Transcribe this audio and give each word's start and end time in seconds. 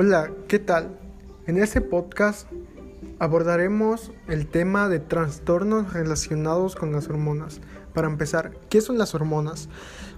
Hola, 0.00 0.30
¿qué 0.46 0.60
tal? 0.60 0.96
En 1.48 1.58
este 1.58 1.80
podcast 1.80 2.46
abordaremos 3.18 4.12
el 4.28 4.46
tema 4.46 4.88
de 4.88 5.00
trastornos 5.00 5.92
relacionados 5.92 6.76
con 6.76 6.92
las 6.92 7.08
hormonas. 7.08 7.60
Para 7.94 8.06
empezar, 8.06 8.52
¿qué 8.70 8.80
son 8.80 8.96
las 8.96 9.16
hormonas? 9.16 9.68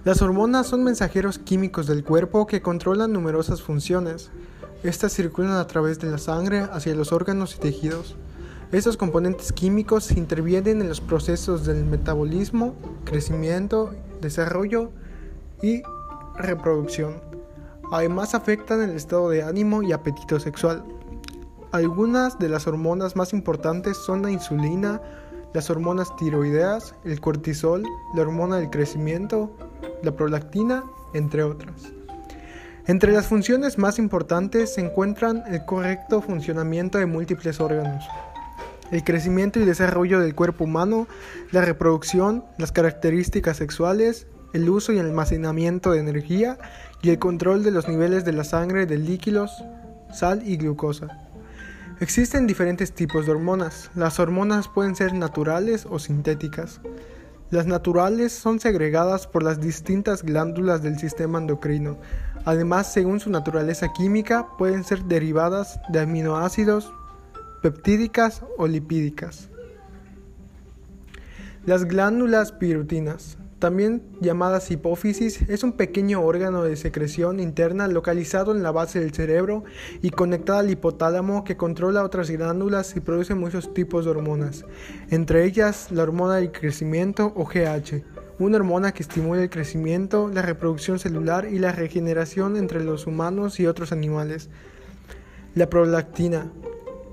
Las 0.03 0.21
hormonas 0.21 0.67
son 0.67 0.83
mensajeros 0.83 1.39
químicos 1.39 1.87
del 1.87 2.03
cuerpo 2.03 2.45
que 2.45 2.61
controlan 2.61 3.11
numerosas 3.11 3.63
funciones. 3.63 4.29
Estas 4.83 5.13
circulan 5.13 5.53
a 5.53 5.65
través 5.65 5.97
de 5.97 6.11
la 6.11 6.19
sangre 6.19 6.59
hacia 6.59 6.93
los 6.93 7.11
órganos 7.11 7.55
y 7.55 7.59
tejidos. 7.59 8.15
Estos 8.71 8.97
componentes 8.97 9.51
químicos 9.51 10.11
intervienen 10.11 10.81
en 10.81 10.89
los 10.89 11.01
procesos 11.01 11.65
del 11.65 11.85
metabolismo, 11.85 12.75
crecimiento, 13.03 13.95
desarrollo 14.21 14.91
y 15.63 15.81
reproducción. 16.37 17.30
Además 17.91 18.33
afectan 18.35 18.81
el 18.81 18.91
estado 18.91 19.29
de 19.29 19.43
ánimo 19.43 19.83
y 19.83 19.91
apetito 19.91 20.39
sexual. 20.39 20.83
Algunas 21.73 22.39
de 22.39 22.47
las 22.47 22.65
hormonas 22.65 23.17
más 23.17 23.33
importantes 23.33 23.97
son 23.97 24.21
la 24.21 24.31
insulina, 24.31 25.01
las 25.53 25.69
hormonas 25.69 26.15
tiroideas, 26.15 26.95
el 27.03 27.19
cortisol, 27.19 27.83
la 28.15 28.21
hormona 28.21 28.57
del 28.57 28.69
crecimiento, 28.69 29.51
la 30.03 30.15
prolactina, 30.15 30.85
entre 31.13 31.43
otras. 31.43 31.91
Entre 32.87 33.11
las 33.11 33.27
funciones 33.27 33.77
más 33.77 33.99
importantes 33.99 34.73
se 34.73 34.81
encuentran 34.81 35.43
el 35.47 35.65
correcto 35.65 36.21
funcionamiento 36.21 36.97
de 36.97 37.05
múltiples 37.05 37.59
órganos, 37.59 38.05
el 38.91 39.03
crecimiento 39.03 39.59
y 39.59 39.65
desarrollo 39.65 40.21
del 40.21 40.33
cuerpo 40.33 40.63
humano, 40.63 41.07
la 41.51 41.61
reproducción, 41.61 42.45
las 42.57 42.71
características 42.71 43.57
sexuales, 43.57 44.27
el 44.53 44.69
uso 44.69 44.91
y 44.91 44.99
almacenamiento 44.99 45.91
de 45.91 45.99
energía 45.99 46.57
y 47.01 47.09
el 47.09 47.19
control 47.19 47.63
de 47.63 47.71
los 47.71 47.87
niveles 47.87 48.25
de 48.25 48.33
la 48.33 48.43
sangre 48.43 48.85
de 48.85 48.97
líquidos, 48.97 49.63
sal 50.13 50.41
y 50.45 50.57
glucosa. 50.57 51.07
Existen 51.99 52.47
diferentes 52.47 52.93
tipos 52.93 53.25
de 53.25 53.31
hormonas. 53.31 53.91
Las 53.95 54.19
hormonas 54.19 54.67
pueden 54.67 54.95
ser 54.95 55.13
naturales 55.13 55.85
o 55.89 55.99
sintéticas. 55.99 56.81
Las 57.51 57.67
naturales 57.67 58.31
son 58.31 58.59
segregadas 58.59 59.27
por 59.27 59.43
las 59.43 59.59
distintas 59.59 60.23
glándulas 60.23 60.81
del 60.81 60.97
sistema 60.97 61.37
endocrino. 61.37 61.97
Además, 62.45 62.91
según 62.91 63.19
su 63.19 63.29
naturaleza 63.29 63.93
química, 63.93 64.47
pueden 64.57 64.83
ser 64.83 65.03
derivadas 65.03 65.79
de 65.89 65.99
aminoácidos, 65.99 66.91
peptídicas 67.61 68.41
o 68.57 68.67
lipídicas. 68.67 69.49
Las 71.65 71.85
glándulas 71.85 72.51
pirutinas 72.51 73.37
también 73.61 74.01
llamadas 74.19 74.71
hipófisis, 74.71 75.43
es 75.47 75.63
un 75.63 75.73
pequeño 75.73 76.21
órgano 76.21 76.63
de 76.63 76.75
secreción 76.75 77.39
interna 77.39 77.87
localizado 77.87 78.53
en 78.53 78.63
la 78.63 78.71
base 78.71 78.99
del 78.99 79.13
cerebro 79.13 79.63
y 80.01 80.09
conectado 80.09 80.59
al 80.59 80.71
hipotálamo 80.71 81.45
que 81.45 81.55
controla 81.55 82.03
otras 82.03 82.29
glándulas 82.29 82.95
y 82.97 82.99
produce 82.99 83.35
muchos 83.35 83.73
tipos 83.73 84.03
de 84.03 84.11
hormonas, 84.11 84.65
entre 85.11 85.45
ellas 85.45 85.91
la 85.91 86.01
hormona 86.03 86.37
del 86.37 86.51
crecimiento 86.51 87.31
o 87.35 87.45
GH, 87.45 88.03
una 88.39 88.57
hormona 88.57 88.93
que 88.93 89.03
estimula 89.03 89.43
el 89.43 89.51
crecimiento, 89.51 90.27
la 90.27 90.41
reproducción 90.41 90.97
celular 90.97 91.47
y 91.49 91.59
la 91.59 91.71
regeneración 91.71 92.57
entre 92.57 92.83
los 92.83 93.05
humanos 93.05 93.59
y 93.59 93.67
otros 93.67 93.91
animales. 93.91 94.49
La 95.53 95.69
prolactina. 95.69 96.51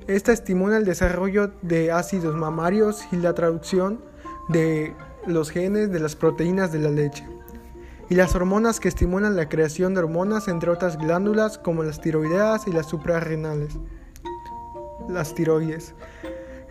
Esta 0.07 0.33
estimula 0.33 0.79
el 0.79 0.87
desarrollo 0.87 1.51
de 1.61 1.93
ácidos 1.93 2.35
mamarios 2.35 3.03
y 3.13 3.17
la 3.17 3.35
traducción 3.35 4.01
de 4.49 4.95
los 5.27 5.51
genes 5.51 5.91
de 5.91 6.01
las 6.01 6.17
proteínas 6.17 6.73
de 6.73 6.79
la 6.79 6.91
leche 6.91 7.27
y 8.11 8.15
las 8.15 8.35
hormonas 8.35 8.81
que 8.81 8.89
estimulan 8.89 9.37
la 9.37 9.49
creación 9.49 9.95
de 9.95 10.01
hormonas 10.01 10.49
entre 10.49 10.71
otras 10.71 10.97
glándulas 10.97 11.59
como 11.59 11.83
las 11.83 12.01
tiroideas 12.01 12.67
y 12.67 12.73
las 12.73 12.87
suprarrenales. 12.87 13.79
Las 15.09 15.35
tiroides. 15.35 15.95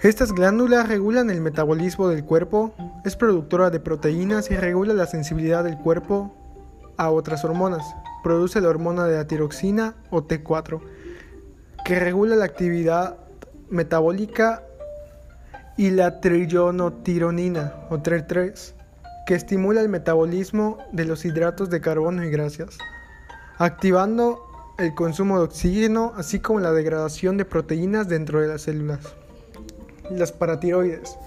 Estas 0.02 0.32
glándulas 0.32 0.88
regulan 0.88 1.30
el 1.30 1.42
metabolismo 1.42 2.08
del 2.08 2.24
cuerpo, 2.24 2.72
es 3.04 3.16
productora 3.16 3.70
de 3.70 3.80
proteínas 3.80 4.52
y 4.52 4.56
regula 4.56 4.94
la 4.94 5.08
sensibilidad 5.08 5.64
del 5.64 5.78
cuerpo 5.78 6.34
a 6.98 7.10
otras 7.10 7.44
hormonas. 7.44 7.84
Produce 8.24 8.62
la 8.62 8.70
hormona 8.70 9.06
de 9.06 9.18
la 9.18 9.28
tiroxina 9.28 9.96
o 10.12 10.24
T4, 10.24 10.82
que 11.84 12.00
regula 12.00 12.36
la 12.36 12.46
actividad 12.46 13.18
metabólica 13.70 14.64
y 15.78 15.92
la 15.92 16.20
trillonotironina 16.20 17.74
o 17.90 18.00
TRE3, 18.00 18.74
que 19.28 19.36
estimula 19.36 19.82
el 19.82 19.90
metabolismo 19.90 20.80
de 20.92 21.06
los 21.06 21.24
hidratos 21.24 21.70
de 21.70 21.82
carbono 21.82 22.24
y 22.26 22.32
grasas, 22.32 22.78
activando 23.60 24.44
el 24.80 24.96
consumo 24.96 25.38
de 25.38 25.46
oxígeno, 25.46 26.14
así 26.18 26.40
como 26.40 26.60
la 26.60 26.72
degradación 26.72 27.38
de 27.38 27.46
proteínas 27.46 28.08
dentro 28.08 28.42
de 28.42 28.48
las 28.48 28.64
células. 28.64 29.00
Las 30.10 30.32
paratiroides 30.32 31.18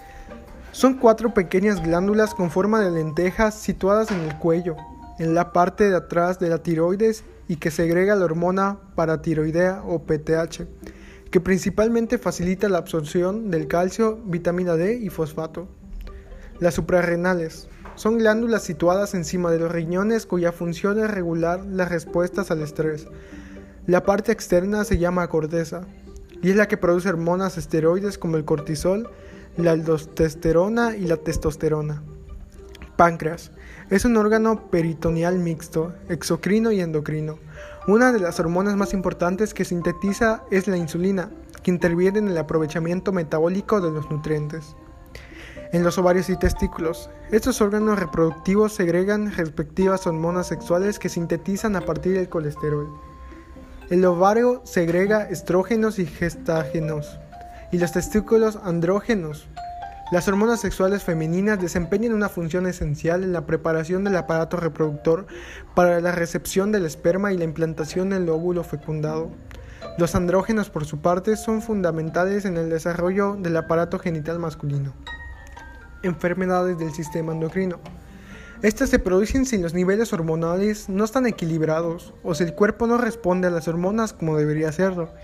son 0.72 0.94
cuatro 0.94 1.34
pequeñas 1.34 1.82
glándulas 1.82 2.34
con 2.34 2.50
forma 2.50 2.80
de 2.80 2.90
lentejas 2.90 3.54
situadas 3.54 4.10
en 4.10 4.20
el 4.20 4.36
cuello, 4.38 4.76
en 5.18 5.34
la 5.34 5.52
parte 5.52 5.88
de 5.90 5.96
atrás 5.96 6.38
de 6.38 6.48
la 6.48 6.58
tiroides 6.58 7.24
y 7.46 7.56
que 7.56 7.70
segrega 7.70 8.14
la 8.14 8.24
hormona 8.24 8.78
paratiroidea 8.94 9.82
o 9.84 10.00
PTH 10.00 10.62
que 11.30 11.40
principalmente 11.40 12.18
facilita 12.18 12.68
la 12.68 12.78
absorción 12.78 13.50
del 13.50 13.68
calcio, 13.68 14.18
vitamina 14.24 14.76
D 14.76 14.96
y 14.96 15.10
fosfato. 15.10 15.68
Las 16.58 16.74
suprarrenales 16.74 17.68
son 17.94 18.18
glándulas 18.18 18.64
situadas 18.64 19.14
encima 19.14 19.50
de 19.50 19.60
los 19.60 19.70
riñones 19.70 20.26
cuya 20.26 20.52
función 20.52 20.98
es 20.98 21.10
regular 21.10 21.64
las 21.64 21.88
respuestas 21.88 22.50
al 22.50 22.62
estrés. 22.62 23.06
La 23.86 24.02
parte 24.02 24.32
externa 24.32 24.84
se 24.84 24.98
llama 24.98 25.28
corteza 25.28 25.82
y 26.42 26.50
es 26.50 26.56
la 26.56 26.66
que 26.68 26.76
produce 26.76 27.08
hormonas 27.08 27.58
esteroides 27.58 28.18
como 28.18 28.36
el 28.36 28.44
cortisol, 28.44 29.10
la 29.56 29.72
aldosterona 29.72 30.96
y 30.96 31.06
la 31.06 31.16
testosterona. 31.16 32.02
Páncreas 32.96 33.52
es 33.88 34.04
un 34.04 34.16
órgano 34.16 34.70
peritoneal 34.70 35.38
mixto, 35.38 35.94
exocrino 36.08 36.72
y 36.72 36.80
endocrino 36.80 37.38
una 37.90 38.12
de 38.12 38.20
las 38.20 38.38
hormonas 38.38 38.76
más 38.76 38.94
importantes 38.94 39.52
que 39.52 39.64
sintetiza 39.64 40.44
es 40.52 40.68
la 40.68 40.76
insulina, 40.76 41.30
que 41.62 41.72
interviene 41.72 42.20
en 42.20 42.28
el 42.28 42.38
aprovechamiento 42.38 43.10
metabólico 43.10 43.80
de 43.80 43.90
los 43.90 44.08
nutrientes. 44.10 44.76
En 45.72 45.82
los 45.82 45.98
ovarios 45.98 46.30
y 46.30 46.36
testículos, 46.36 47.10
estos 47.32 47.60
órganos 47.60 47.98
reproductivos 47.98 48.72
segregan 48.74 49.32
respectivas 49.32 50.06
hormonas 50.06 50.46
sexuales 50.46 51.00
que 51.00 51.08
sintetizan 51.08 51.74
a 51.74 51.80
partir 51.80 52.14
del 52.14 52.28
colesterol. 52.28 52.88
El 53.88 54.04
ovario 54.04 54.62
segrega 54.64 55.28
estrógenos 55.28 55.98
y 55.98 56.06
gestágenos, 56.06 57.18
y 57.72 57.78
los 57.78 57.90
testículos 57.90 58.56
andrógenos, 58.62 59.48
las 60.10 60.26
hormonas 60.26 60.60
sexuales 60.60 61.04
femeninas 61.04 61.60
desempeñan 61.60 62.14
una 62.14 62.28
función 62.28 62.66
esencial 62.66 63.22
en 63.22 63.32
la 63.32 63.46
preparación 63.46 64.02
del 64.02 64.16
aparato 64.16 64.56
reproductor 64.56 65.26
para 65.76 66.00
la 66.00 66.10
recepción 66.10 66.72
del 66.72 66.84
esperma 66.84 67.32
y 67.32 67.38
la 67.38 67.44
implantación 67.44 68.10
del 68.10 68.28
óvulo 68.28 68.64
fecundado. 68.64 69.30
Los 69.98 70.16
andrógenos, 70.16 70.68
por 70.68 70.84
su 70.84 71.00
parte, 71.00 71.36
son 71.36 71.62
fundamentales 71.62 72.44
en 72.44 72.56
el 72.56 72.70
desarrollo 72.70 73.36
del 73.36 73.56
aparato 73.56 74.00
genital 74.00 74.40
masculino. 74.40 74.94
Enfermedades 76.02 76.76
del 76.76 76.92
sistema 76.92 77.32
endocrino. 77.32 77.78
Estas 78.62 78.90
se 78.90 78.98
producen 78.98 79.46
si 79.46 79.58
los 79.58 79.74
niveles 79.74 80.12
hormonales 80.12 80.88
no 80.88 81.04
están 81.04 81.26
equilibrados 81.26 82.14
o 82.24 82.34
si 82.34 82.42
el 82.42 82.54
cuerpo 82.54 82.88
no 82.88 82.98
responde 82.98 83.46
a 83.46 83.50
las 83.50 83.68
hormonas 83.68 84.12
como 84.12 84.36
debería 84.36 84.70
hacerlo. 84.70 85.14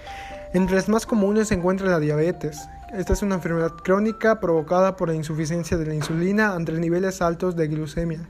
Entre 0.56 0.76
las 0.76 0.88
más 0.88 1.04
comunes 1.04 1.48
se 1.48 1.54
encuentra 1.54 1.90
la 1.90 2.00
diabetes, 2.00 2.66
esta 2.94 3.12
es 3.12 3.20
una 3.20 3.34
enfermedad 3.34 3.72
crónica 3.72 4.40
provocada 4.40 4.96
por 4.96 5.08
la 5.08 5.14
insuficiencia 5.14 5.76
de 5.76 5.84
la 5.84 5.94
insulina 5.94 6.54
ante 6.54 6.72
niveles 6.72 7.20
altos 7.20 7.56
de 7.56 7.68
glucemia. 7.68 8.26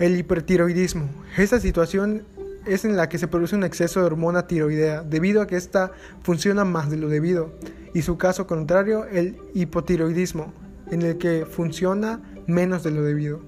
El 0.00 0.16
hipertiroidismo. 0.16 1.08
Esta 1.36 1.60
situación 1.60 2.24
es 2.66 2.84
en 2.84 2.96
la 2.96 3.08
que 3.08 3.18
se 3.18 3.28
produce 3.28 3.54
un 3.54 3.62
exceso 3.62 4.00
de 4.00 4.06
hormona 4.06 4.48
tiroidea 4.48 5.04
debido 5.04 5.42
a 5.42 5.46
que 5.46 5.54
ésta 5.54 5.92
funciona 6.24 6.64
más 6.64 6.90
de 6.90 6.96
lo 6.96 7.08
debido 7.08 7.52
y 7.94 8.02
su 8.02 8.18
caso 8.18 8.48
contrario 8.48 9.04
el 9.04 9.38
hipotiroidismo 9.54 10.52
en 10.90 11.02
el 11.02 11.18
que 11.18 11.46
funciona 11.46 12.20
menos 12.48 12.82
de 12.82 12.90
lo 12.90 13.04
debido. 13.04 13.42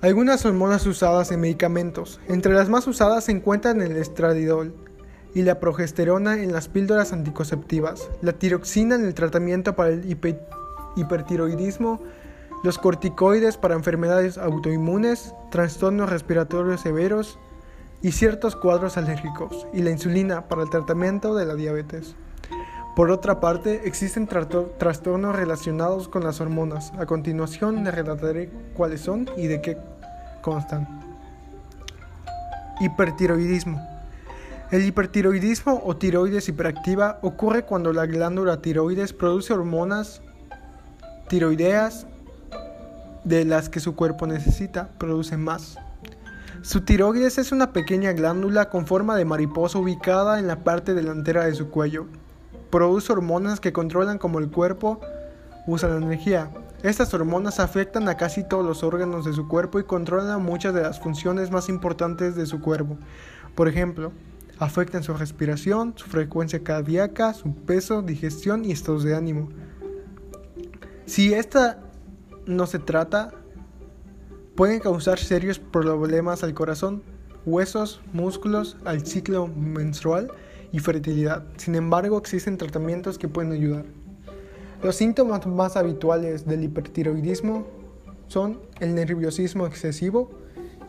Algunas 0.00 0.46
hormonas 0.46 0.86
usadas 0.86 1.32
en 1.32 1.40
medicamentos. 1.40 2.18
Entre 2.28 2.54
las 2.54 2.70
más 2.70 2.86
usadas 2.86 3.24
se 3.24 3.32
encuentran 3.32 3.82
el 3.82 3.96
estradidol, 3.98 4.85
y 5.36 5.42
la 5.42 5.60
progesterona 5.60 6.42
en 6.42 6.50
las 6.50 6.66
píldoras 6.66 7.12
anticonceptivas, 7.12 8.08
la 8.22 8.32
tiroxina 8.32 8.94
en 8.94 9.04
el 9.04 9.12
tratamiento 9.12 9.76
para 9.76 9.90
el 9.90 10.18
hipertiroidismo, 10.96 12.00
los 12.64 12.78
corticoides 12.78 13.58
para 13.58 13.74
enfermedades 13.74 14.38
autoinmunes, 14.38 15.34
trastornos 15.50 16.08
respiratorios 16.08 16.80
severos 16.80 17.38
y 18.00 18.12
ciertos 18.12 18.56
cuadros 18.56 18.96
alérgicos, 18.96 19.66
y 19.74 19.82
la 19.82 19.90
insulina 19.90 20.48
para 20.48 20.62
el 20.62 20.70
tratamiento 20.70 21.34
de 21.34 21.44
la 21.44 21.54
diabetes. 21.54 22.16
Por 22.96 23.10
otra 23.10 23.38
parte, 23.38 23.82
existen 23.84 24.26
trastornos 24.26 25.36
relacionados 25.36 26.08
con 26.08 26.24
las 26.24 26.40
hormonas. 26.40 26.94
A 26.98 27.04
continuación 27.04 27.84
les 27.84 27.94
relataré 27.94 28.48
cuáles 28.72 29.02
son 29.02 29.28
y 29.36 29.48
de 29.48 29.60
qué 29.60 29.76
constan. 30.40 30.88
Hipertiroidismo. 32.80 33.95
El 34.72 34.84
hipertiroidismo 34.84 35.80
o 35.84 35.96
tiroides 35.96 36.48
hiperactiva 36.48 37.20
ocurre 37.22 37.64
cuando 37.64 37.92
la 37.92 38.04
glándula 38.06 38.60
tiroides 38.62 39.12
produce 39.12 39.52
hormonas 39.52 40.22
tiroideas 41.28 42.08
de 43.22 43.44
las 43.44 43.68
que 43.68 43.78
su 43.78 43.94
cuerpo 43.94 44.26
necesita, 44.26 44.88
produce 44.98 45.36
más. 45.36 45.78
Su 46.62 46.80
tiroides 46.80 47.38
es 47.38 47.52
una 47.52 47.72
pequeña 47.72 48.12
glándula 48.12 48.68
con 48.68 48.88
forma 48.88 49.14
de 49.14 49.24
mariposa 49.24 49.78
ubicada 49.78 50.40
en 50.40 50.48
la 50.48 50.64
parte 50.64 50.94
delantera 50.94 51.44
de 51.44 51.54
su 51.54 51.70
cuello. 51.70 52.06
Produce 52.68 53.12
hormonas 53.12 53.60
que 53.60 53.72
controlan 53.72 54.18
cómo 54.18 54.40
el 54.40 54.50
cuerpo 54.50 55.00
usa 55.68 55.90
la 55.90 55.98
energía. 55.98 56.50
Estas 56.82 57.14
hormonas 57.14 57.60
afectan 57.60 58.08
a 58.08 58.16
casi 58.16 58.42
todos 58.42 58.66
los 58.66 58.82
órganos 58.82 59.24
de 59.24 59.32
su 59.32 59.46
cuerpo 59.46 59.78
y 59.78 59.84
controlan 59.84 60.42
muchas 60.42 60.74
de 60.74 60.82
las 60.82 60.98
funciones 60.98 61.52
más 61.52 61.68
importantes 61.68 62.34
de 62.34 62.46
su 62.46 62.60
cuerpo. 62.60 62.96
Por 63.54 63.68
ejemplo, 63.68 64.10
afectan 64.58 65.02
su 65.02 65.14
respiración, 65.14 65.94
su 65.96 66.06
frecuencia 66.06 66.62
cardíaca, 66.62 67.34
su 67.34 67.54
peso, 67.54 68.02
digestión 68.02 68.64
y 68.64 68.72
estados 68.72 69.04
de 69.04 69.14
ánimo. 69.14 69.48
Si 71.04 71.34
esta 71.34 71.80
no 72.46 72.66
se 72.66 72.78
trata, 72.78 73.32
pueden 74.54 74.80
causar 74.80 75.18
serios 75.18 75.58
problemas 75.58 76.42
al 76.42 76.54
corazón, 76.54 77.02
huesos, 77.44 78.00
músculos, 78.12 78.76
al 78.84 79.06
ciclo 79.06 79.46
menstrual 79.46 80.32
y 80.72 80.78
fertilidad. 80.78 81.44
Sin 81.56 81.74
embargo, 81.74 82.18
existen 82.18 82.56
tratamientos 82.56 83.18
que 83.18 83.28
pueden 83.28 83.52
ayudar. 83.52 83.84
Los 84.82 84.96
síntomas 84.96 85.46
más 85.46 85.76
habituales 85.76 86.46
del 86.46 86.64
hipertiroidismo 86.64 87.66
son 88.28 88.60
el 88.80 88.94
nerviosismo 88.94 89.66
excesivo, 89.66 90.30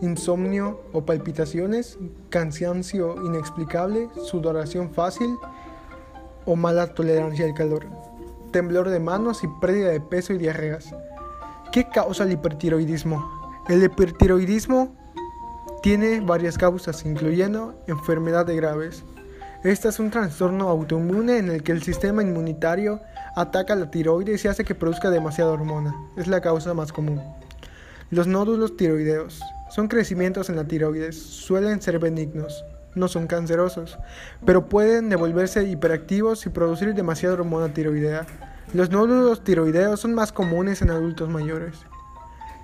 insomnio 0.02 0.82
o 0.94 1.06
palpitaciones, 1.06 1.98
cansancio 2.30 3.16
inexplicable, 3.26 4.10
sudoración 4.26 4.92
fácil 4.92 5.36
o 6.46 6.56
mala 6.56 6.94
tolerancia 6.94 7.46
al 7.46 7.54
calor, 7.54 7.86
temblor 8.52 8.90
de 8.90 9.00
manos 9.00 9.44
y 9.44 9.48
pérdida 9.60 9.90
de 9.90 10.00
peso 10.00 10.34
y 10.34 10.38
diarreas. 10.38 10.94
¿Qué 11.72 11.90
causa 11.90 12.24
el 12.24 12.32
hipertiroidismo? 12.32 13.64
El 13.68 13.84
hipertiroidismo 13.84 14.96
tiene 15.82 16.22
varias 16.22 16.58
causas, 16.58 17.06
incluyendo 17.06 17.76
enfermedades 17.88 18.56
graves. 18.56 19.04
Este 19.64 19.90
es 19.90 20.00
un 20.00 20.12
trastorno 20.12 20.70
autoinmune 20.70 21.38
en 21.38 21.50
el 21.50 21.64
que 21.64 21.74
el 21.74 21.84
sistema 21.84 22.22
inmunitario 22.22 23.02
ataca 23.36 23.76
la 23.76 23.92
tiroides 23.92 24.46
y 24.46 24.48
hace 24.48 24.64
que 24.64 24.76
produzca 24.76 25.10
demasiada 25.10 25.52
hormona. 25.52 25.96
Es 26.16 26.28
la 26.28 26.42
causa 26.42 26.74
más 26.74 26.94
común. 26.94 27.22
Los 28.10 28.28
nódulos 28.28 28.78
tiroideos 28.78 29.42
son 29.78 29.90
crecimientos 29.90 30.50
en 30.50 30.56
la 30.56 30.64
tiroides, 30.64 31.22
suelen 31.22 31.84
ser 31.84 32.00
benignos, 32.00 32.66
no 32.96 33.08
son 33.08 33.28
cancerosos, 33.28 34.00
pero 34.44 34.70
pueden 34.70 35.08
devolverse 35.08 35.66
hiperactivos 35.66 36.48
y 36.48 36.50
producir 36.50 36.96
demasiada 36.96 37.36
hormona 37.36 37.72
tiroidea. 37.72 38.26
Los 38.74 38.90
nódulos 38.90 39.44
tiroideos 39.44 40.00
son 40.00 40.16
más 40.16 40.32
comunes 40.32 40.82
en 40.82 40.90
adultos 40.90 41.30
mayores. 41.30 41.76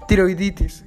Tiroiditis 0.08 0.86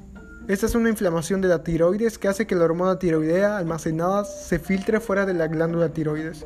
esta 0.49 0.67
es 0.67 0.75
una 0.75 0.89
inflamación 0.89 1.41
de 1.41 1.49
la 1.49 1.63
tiroides 1.63 2.19
que 2.19 2.27
hace 2.27 2.49
que 2.49 2.57
la 2.57 2.65
hormona 2.65 2.99
tiroidea 2.99 3.57
almacenada 3.57 4.25
se 4.25 4.59
filtre 4.59 4.99
fuera 4.99 5.27
de 5.27 5.35
la 5.35 5.47
glándula 5.47 5.91
tiroides. 5.91 6.45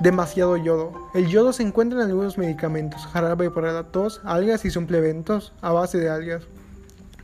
Demasiado 0.00 0.56
yodo. 0.56 1.10
El 1.14 1.28
yodo 1.28 1.52
se 1.52 1.62
encuentra 1.62 2.00
en 2.00 2.08
algunos 2.08 2.38
medicamentos, 2.38 3.06
jarabe 3.06 3.50
para 3.50 3.72
la 3.72 3.84
tos, 3.84 4.22
algas 4.24 4.64
y 4.64 4.70
suplementos 4.70 5.52
a 5.60 5.72
base 5.72 5.98
de 5.98 6.08
algas. 6.08 6.44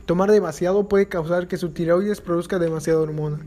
Tomar 0.05 0.31
demasiado 0.31 0.87
puede 0.87 1.07
causar 1.07 1.47
que 1.47 1.57
su 1.57 1.69
tiroides 1.69 2.21
produzca 2.21 2.59
demasiada 2.59 2.99
hormona. 2.99 3.39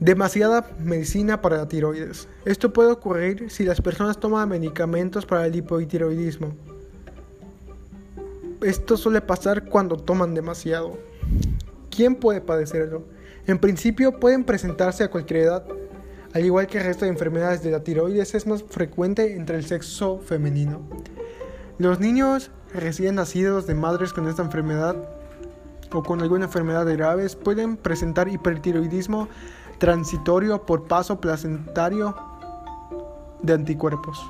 Demasiada 0.00 0.70
medicina 0.78 1.40
para 1.40 1.56
la 1.56 1.68
tiroides. 1.68 2.28
Esto 2.44 2.72
puede 2.72 2.92
ocurrir 2.92 3.50
si 3.50 3.64
las 3.64 3.80
personas 3.80 4.20
toman 4.20 4.48
medicamentos 4.48 5.26
para 5.26 5.46
el 5.46 5.56
hipotiroidismo. 5.56 6.54
Esto 8.62 8.96
suele 8.96 9.20
pasar 9.20 9.64
cuando 9.64 9.96
toman 9.96 10.34
demasiado. 10.34 10.98
¿Quién 11.90 12.14
puede 12.14 12.40
padecerlo? 12.40 13.04
En 13.46 13.58
principio 13.58 14.20
pueden 14.20 14.44
presentarse 14.44 15.02
a 15.02 15.10
cualquier 15.10 15.40
edad. 15.40 15.64
Al 16.32 16.44
igual 16.44 16.66
que 16.66 16.78
el 16.78 16.84
resto 16.84 17.04
de 17.04 17.10
enfermedades 17.10 17.62
de 17.62 17.70
la 17.70 17.82
tiroides 17.82 18.34
es 18.34 18.46
más 18.46 18.62
frecuente 18.62 19.34
entre 19.34 19.56
el 19.56 19.64
sexo 19.64 20.18
femenino. 20.18 20.82
Los 21.78 21.98
niños 21.98 22.50
recién 22.74 23.14
nacidos 23.14 23.66
de 23.66 23.74
madres 23.74 24.12
con 24.12 24.28
esta 24.28 24.42
enfermedad 24.42 24.96
o 25.92 26.02
con 26.02 26.20
alguna 26.20 26.46
enfermedad 26.46 26.86
graves 26.86 27.34
pueden 27.36 27.76
presentar 27.76 28.28
hipertiroidismo 28.28 29.28
transitorio 29.78 30.66
por 30.66 30.84
paso 30.84 31.20
placentario 31.20 32.14
de 33.40 33.52
anticuerpos. 33.54 34.20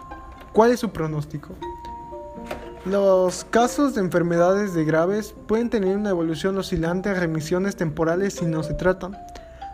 ¿Cuál 0.52 0.72
es 0.72 0.80
su 0.80 0.90
pronóstico? 0.90 1.54
Los 2.84 3.44
casos 3.44 3.94
de 3.94 4.00
enfermedades 4.00 4.72
de 4.72 4.84
graves 4.84 5.34
pueden 5.46 5.68
tener 5.68 5.96
una 5.96 6.10
evolución 6.10 6.56
oscilante 6.58 7.08
a 7.08 7.14
remisiones 7.14 7.76
temporales 7.76 8.34
si 8.34 8.46
no 8.46 8.62
se 8.62 8.74
tratan. 8.74 9.16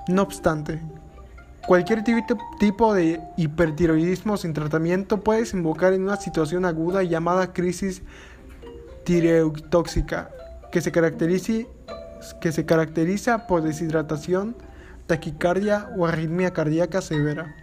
No 0.08 0.22
obstante, 0.22 0.80
cualquier 1.66 2.02
tipo 2.58 2.94
de 2.94 3.20
hipertiroidismo 3.36 4.36
sin 4.36 4.52
tratamiento 4.52 5.20
puede 5.20 5.40
desembocar 5.40 5.92
en 5.92 6.02
una 6.02 6.16
situación 6.16 6.64
aguda 6.64 7.02
llamada 7.02 7.52
crisis 7.52 8.02
tireotóxica, 9.04 10.30
que 10.72 10.80
se, 10.80 10.92
que 12.40 12.52
se 12.52 12.66
caracteriza 12.66 13.46
por 13.46 13.62
deshidratación, 13.62 14.56
taquicardia 15.06 15.88
o 15.96 16.06
arritmia 16.06 16.52
cardíaca 16.52 17.00
severa, 17.02 17.54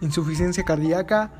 insuficiencia 0.00 0.64
cardíaca, 0.64 1.30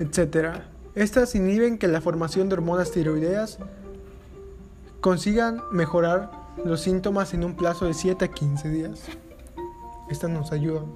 etc. 0.00 0.62
Estas 0.96 1.36
inhiben 1.36 1.78
que 1.78 1.88
la 1.88 2.00
formación 2.00 2.48
de 2.48 2.54
hormonas 2.54 2.90
tiroideas 2.90 3.58
consigan 5.00 5.62
mejorar 5.70 6.32
los 6.64 6.80
síntomas 6.80 7.34
en 7.34 7.44
un 7.44 7.54
plazo 7.56 7.84
de 7.86 7.94
7 7.94 8.24
a 8.24 8.28
15 8.28 8.68
días. 8.68 9.02
Estas 10.10 10.30
nos 10.30 10.50
ayudan. 10.50 10.86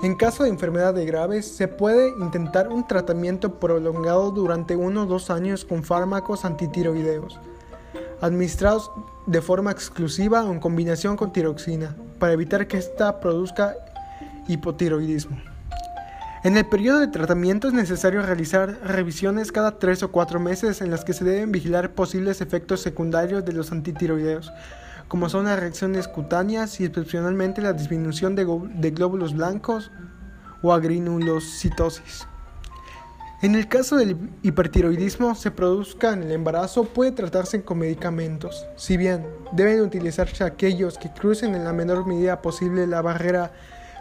En 0.00 0.14
caso 0.14 0.44
de 0.44 0.50
enfermedades 0.50 1.04
graves, 1.06 1.46
se 1.46 1.66
puede 1.66 2.10
intentar 2.20 2.68
un 2.68 2.86
tratamiento 2.86 3.58
prolongado 3.58 4.30
durante 4.30 4.76
1 4.76 5.02
o 5.02 5.06
2 5.06 5.30
años 5.30 5.64
con 5.64 5.82
fármacos 5.82 6.44
antitiroideos 6.44 7.40
administrados 8.20 8.90
de 9.26 9.40
forma 9.40 9.70
exclusiva 9.70 10.44
o 10.44 10.52
en 10.52 10.60
combinación 10.60 11.16
con 11.16 11.32
tiroxina, 11.32 11.96
para 12.18 12.32
evitar 12.32 12.66
que 12.66 12.78
ésta 12.78 13.20
produzca 13.20 13.76
hipotiroidismo. 14.48 15.36
En 16.44 16.56
el 16.56 16.66
periodo 16.66 17.00
de 17.00 17.08
tratamiento 17.08 17.68
es 17.68 17.74
necesario 17.74 18.22
realizar 18.22 18.78
revisiones 18.84 19.50
cada 19.50 19.78
3 19.78 20.04
o 20.04 20.12
4 20.12 20.40
meses 20.40 20.80
en 20.80 20.90
las 20.90 21.04
que 21.04 21.12
se 21.12 21.24
deben 21.24 21.52
vigilar 21.52 21.90
posibles 21.90 22.40
efectos 22.40 22.80
secundarios 22.80 23.44
de 23.44 23.52
los 23.52 23.72
antitiroideos, 23.72 24.52
como 25.08 25.30
son 25.30 25.46
las 25.46 25.58
reacciones 25.58 26.06
cutáneas 26.06 26.80
y 26.80 26.84
excepcionalmente 26.84 27.62
la 27.62 27.72
disminución 27.72 28.36
de, 28.36 28.90
glóbulos 28.90 29.34
blancos 29.34 29.90
o 30.62 30.72
agrinulocitosis. 30.72 32.26
En 33.40 33.54
el 33.54 33.68
caso 33.68 33.96
del 33.96 34.16
hipertiroidismo 34.42 35.34
se 35.34 35.50
produzca 35.50 36.12
en 36.12 36.24
el 36.24 36.32
embarazo 36.32 36.84
puede 36.84 37.12
tratarse 37.12 37.62
con 37.62 37.78
medicamentos, 37.78 38.66
si 38.76 38.96
bien 38.96 39.26
deben 39.52 39.80
utilizarse 39.80 40.44
aquellos 40.44 40.98
que 40.98 41.12
crucen 41.12 41.54
en 41.54 41.64
la 41.64 41.72
menor 41.72 42.06
medida 42.06 42.42
posible 42.42 42.86
la 42.86 43.00
barrera 43.00 43.52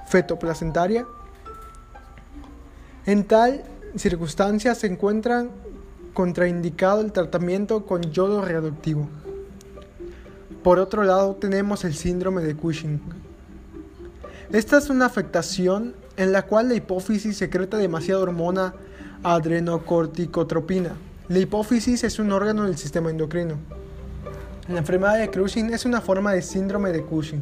fetoplacentaria. 0.07 1.05
En 3.05 3.25
tal 3.25 3.63
circunstancia 3.95 4.73
se 4.73 4.87
encuentra 4.87 5.45
contraindicado 6.13 7.01
el 7.01 7.11
tratamiento 7.11 7.85
con 7.85 8.01
yodo 8.11 8.43
reductivo. 8.43 9.07
Por 10.67 10.79
otro 10.79 11.05
lado 11.05 11.33
tenemos 11.36 11.86
el 11.86 11.93
síndrome 11.93 12.41
de 12.41 12.53
Cushing. 12.53 13.00
Esta 14.51 14.79
es 14.79 14.89
una 14.89 15.05
afectación 15.05 15.95
en 16.17 16.33
la 16.33 16.41
cual 16.41 16.67
la 16.67 16.75
hipófisis 16.75 17.38
secreta 17.38 17.77
demasiada 17.77 18.21
hormona 18.21 18.74
adrenocorticotropina, 19.24 20.97
La 21.29 21.39
hipófisis 21.39 22.03
es 22.03 22.19
un 22.19 22.33
órgano 22.33 22.65
del 22.65 22.77
sistema 22.77 23.09
endocrino. 23.09 23.55
La 24.67 24.79
enfermedad 24.79 25.17
de 25.17 25.31
Cushing 25.31 25.74
es 25.74 25.86
una 25.86 26.01
forma 26.01 26.33
de 26.33 26.41
síndrome 26.41 26.91
de 26.91 27.01
Cushing. 27.01 27.41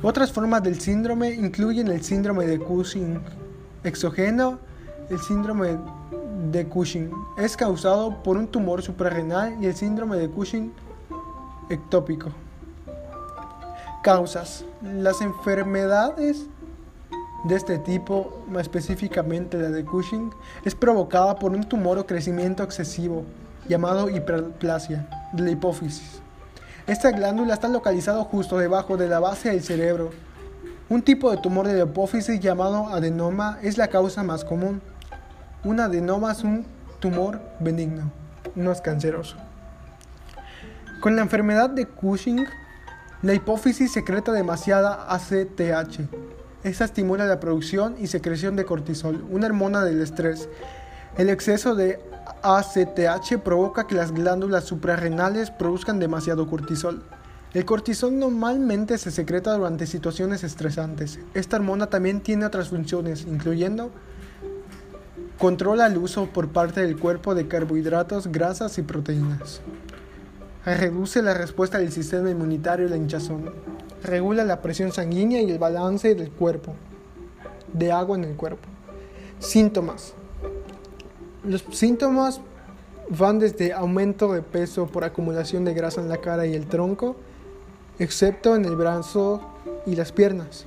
Otras 0.00 0.30
formas 0.30 0.62
del 0.62 0.80
síndrome 0.80 1.34
incluyen 1.34 1.88
el 1.88 2.04
síndrome 2.04 2.46
de 2.46 2.60
Cushing 2.60 3.20
exógeno, 3.82 4.60
el 5.08 5.18
síndrome 5.18 5.78
de 6.52 6.64
Cushing 6.68 7.10
es 7.38 7.56
causado 7.56 8.22
por 8.22 8.36
un 8.36 8.46
tumor 8.46 8.82
suprarrenal 8.82 9.56
y 9.60 9.66
el 9.66 9.74
síndrome 9.74 10.16
de 10.16 10.28
Cushing 10.30 10.72
ectópico. 11.70 12.30
Causas. 14.02 14.64
Las 14.82 15.20
enfermedades 15.20 16.46
de 17.44 17.56
este 17.56 17.78
tipo, 17.78 18.42
más 18.48 18.62
específicamente 18.62 19.56
la 19.56 19.70
de 19.70 19.84
Cushing, 19.84 20.30
es 20.64 20.74
provocada 20.74 21.36
por 21.36 21.52
un 21.52 21.64
tumor 21.64 21.98
o 21.98 22.06
crecimiento 22.06 22.62
excesivo 22.62 23.24
llamado 23.68 24.10
hiperplasia 24.10 25.06
de 25.32 25.42
la 25.44 25.50
hipófisis. 25.50 26.20
Esta 26.86 27.10
glándula 27.12 27.54
está 27.54 27.68
localizada 27.68 28.22
justo 28.24 28.58
debajo 28.58 28.96
de 28.96 29.08
la 29.08 29.20
base 29.20 29.50
del 29.50 29.62
cerebro. 29.62 30.10
Un 30.88 31.02
tipo 31.02 31.30
de 31.30 31.36
tumor 31.36 31.66
de 31.66 31.74
la 31.74 31.84
hipófisis 31.84 32.40
llamado 32.40 32.88
adenoma 32.88 33.58
es 33.62 33.78
la 33.78 33.88
causa 33.88 34.22
más 34.22 34.44
común. 34.44 34.82
Un 35.62 35.78
adenoma 35.78 36.32
es 36.32 36.42
un 36.42 36.66
tumor 36.98 37.40
benigno, 37.60 38.10
no 38.54 38.72
es 38.72 38.80
canceroso. 38.80 39.36
Con 41.00 41.16
la 41.16 41.22
enfermedad 41.22 41.70
de 41.70 41.86
Cushing, 41.86 42.44
la 43.22 43.32
hipófisis 43.32 43.90
secreta 43.90 44.32
demasiada 44.32 45.06
ACTH, 45.08 46.00
esta 46.62 46.84
estimula 46.84 47.24
la 47.24 47.40
producción 47.40 47.94
y 47.98 48.06
secreción 48.06 48.54
de 48.54 48.66
cortisol, 48.66 49.24
una 49.30 49.46
hormona 49.46 49.82
del 49.82 50.02
estrés. 50.02 50.50
El 51.16 51.30
exceso 51.30 51.74
de 51.74 52.00
ACTH 52.42 53.38
provoca 53.42 53.86
que 53.86 53.94
las 53.94 54.12
glándulas 54.12 54.64
suprarrenales 54.64 55.50
produzcan 55.50 55.98
demasiado 55.98 56.46
cortisol. 56.46 57.02
El 57.54 57.64
cortisol 57.64 58.18
normalmente 58.18 58.98
se 58.98 59.10
secreta 59.10 59.54
durante 59.54 59.86
situaciones 59.86 60.44
estresantes. 60.44 61.18
Esta 61.32 61.56
hormona 61.56 61.86
también 61.86 62.20
tiene 62.20 62.44
otras 62.44 62.68
funciones, 62.68 63.22
incluyendo 63.22 63.90
controla 65.38 65.86
el 65.86 65.96
uso 65.96 66.26
por 66.26 66.50
parte 66.50 66.82
del 66.82 66.98
cuerpo 66.98 67.34
de 67.34 67.48
carbohidratos, 67.48 68.26
grasas 68.26 68.76
y 68.76 68.82
proteínas. 68.82 69.62
Reduce 70.64 71.22
la 71.22 71.34
respuesta 71.34 71.78
del 71.78 71.90
sistema 71.90 72.30
inmunitario 72.30 72.86
y 72.86 72.90
la 72.90 72.96
hinchazón 72.96 73.50
regula 74.02 74.44
la 74.44 74.62
presión 74.62 74.92
sanguínea 74.92 75.40
y 75.42 75.50
el 75.50 75.58
balance 75.58 76.14
del 76.14 76.30
cuerpo, 76.30 76.74
de 77.72 77.92
agua 77.92 78.16
en 78.16 78.24
el 78.24 78.36
cuerpo. 78.36 78.68
Síntomas. 79.38 80.14
Los 81.44 81.64
síntomas 81.72 82.40
van 83.08 83.38
desde 83.38 83.72
aumento 83.72 84.32
de 84.32 84.42
peso 84.42 84.86
por 84.86 85.04
acumulación 85.04 85.64
de 85.64 85.74
grasa 85.74 86.00
en 86.00 86.08
la 86.08 86.18
cara 86.18 86.46
y 86.46 86.54
el 86.54 86.66
tronco, 86.66 87.16
excepto 87.98 88.54
en 88.56 88.64
el 88.64 88.76
brazo 88.76 89.40
y 89.86 89.96
las 89.96 90.12
piernas. 90.12 90.64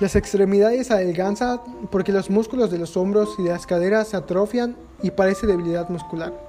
Las 0.00 0.14
extremidades 0.14 0.92
adelgazan 0.92 1.60
porque 1.90 2.12
los 2.12 2.30
músculos 2.30 2.70
de 2.70 2.78
los 2.78 2.96
hombros 2.96 3.34
y 3.38 3.42
de 3.42 3.50
las 3.50 3.66
caderas 3.66 4.08
se 4.08 4.16
atrofian 4.16 4.76
y 5.02 5.10
parece 5.10 5.48
debilidad 5.48 5.88
muscular. 5.88 6.47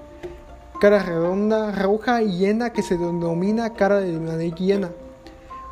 Cara 0.80 1.00
redonda, 1.00 1.72
roja 1.74 2.22
y 2.22 2.38
llena 2.38 2.72
que 2.72 2.82
se 2.82 2.98
denomina 2.98 3.74
cara 3.74 4.00
de 4.00 4.18
madera 4.18 4.56
llena 4.56 4.90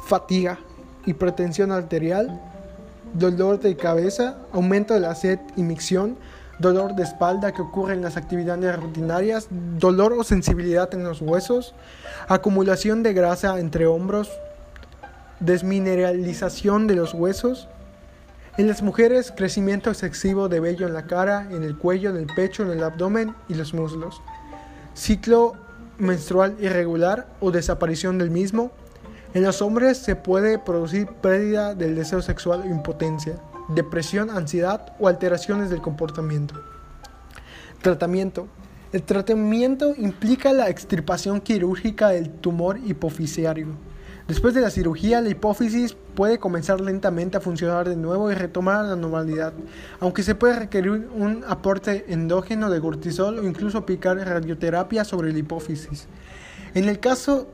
fatiga, 0.07 0.59
hipertensión 1.05 1.71
arterial, 1.71 2.41
dolor 3.13 3.59
de 3.59 3.75
cabeza, 3.75 4.37
aumento 4.53 4.93
de 4.93 5.01
la 5.01 5.15
sed 5.15 5.39
y 5.55 5.63
micción, 5.63 6.17
dolor 6.59 6.95
de 6.95 7.03
espalda 7.03 7.51
que 7.51 7.61
ocurre 7.61 7.93
en 7.93 8.01
las 8.01 8.17
actividades 8.17 8.79
rutinarias, 8.79 9.47
dolor 9.49 10.13
o 10.13 10.23
sensibilidad 10.23 10.93
en 10.93 11.03
los 11.03 11.21
huesos, 11.21 11.75
acumulación 12.27 13.03
de 13.03 13.13
grasa 13.13 13.59
entre 13.59 13.85
hombros, 13.85 14.31
desmineralización 15.39 16.87
de 16.87 16.95
los 16.95 17.13
huesos. 17.13 17.67
En 18.57 18.67
las 18.67 18.81
mujeres, 18.81 19.31
crecimiento 19.35 19.91
excesivo 19.91 20.49
de 20.49 20.59
vello 20.59 20.87
en 20.87 20.93
la 20.93 21.05
cara, 21.05 21.47
en 21.51 21.63
el 21.63 21.77
cuello, 21.77 22.09
en 22.09 22.17
el 22.17 22.27
pecho, 22.27 22.63
en 22.63 22.71
el 22.71 22.83
abdomen 22.83 23.35
y 23.47 23.53
los 23.53 23.73
muslos. 23.73 24.21
Ciclo 24.97 25.53
menstrual 25.99 26.57
irregular 26.59 27.27
o 27.39 27.51
desaparición 27.51 28.17
del 28.17 28.31
mismo, 28.31 28.71
en 29.35 29.43
los 29.43 29.61
hombres 29.61 29.99
se 29.99 30.15
puede 30.15 30.57
producir 30.57 31.07
pérdida 31.07 31.75
del 31.75 31.95
deseo 31.95 32.23
sexual 32.23 32.61
o 32.61 32.65
impotencia, 32.65 33.35
depresión, 33.69 34.31
ansiedad 34.31 34.93
o 34.99 35.07
alteraciones 35.07 35.69
del 35.69 35.81
comportamiento. 35.81 36.55
Tratamiento. 37.83 38.47
El 38.91 39.03
tratamiento 39.03 39.93
implica 39.95 40.51
la 40.51 40.67
extirpación 40.67 41.41
quirúrgica 41.41 42.09
del 42.09 42.31
tumor 42.31 42.79
hipofisiario. 42.83 43.67
Después 44.27 44.53
de 44.53 44.60
la 44.60 44.69
cirugía, 44.69 45.22
la 45.22 45.29
hipófisis 45.29 45.96
puede 46.13 46.38
comenzar 46.38 46.81
lentamente 46.81 47.38
a 47.38 47.41
funcionar 47.41 47.88
de 47.88 47.96
nuevo 47.96 48.29
y 48.29 48.36
retomar 48.36 48.84
la 48.84 48.98
normalidad, 48.98 49.53
aunque 50.01 50.22
se 50.22 50.36
puede 50.36 50.60
requerir 50.60 51.07
un 51.15 51.46
aporte 51.48 52.05
endógeno 52.10 52.69
de 52.69 52.81
cortisol 52.81 53.39
o 53.39 53.43
incluso 53.43 53.77
aplicar 53.77 54.17
radioterapia 54.17 55.05
sobre 55.05 55.31
la 55.31 55.39
hipófisis. 55.39 56.07
En 56.74 56.89
el 56.89 57.00
caso 57.00 57.48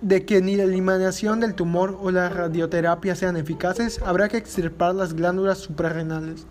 de 0.00 0.24
que 0.24 0.40
ni 0.40 0.54
la 0.54 0.62
eliminación 0.62 1.40
del 1.40 1.54
tumor 1.54 1.98
o 2.00 2.12
la 2.12 2.28
radioterapia 2.28 3.16
sean 3.16 3.36
eficaces, 3.36 4.00
habrá 4.04 4.28
que 4.28 4.36
extirpar 4.36 4.94
las 4.94 5.14
glándulas 5.14 5.58
suprarrenales. 5.58 6.46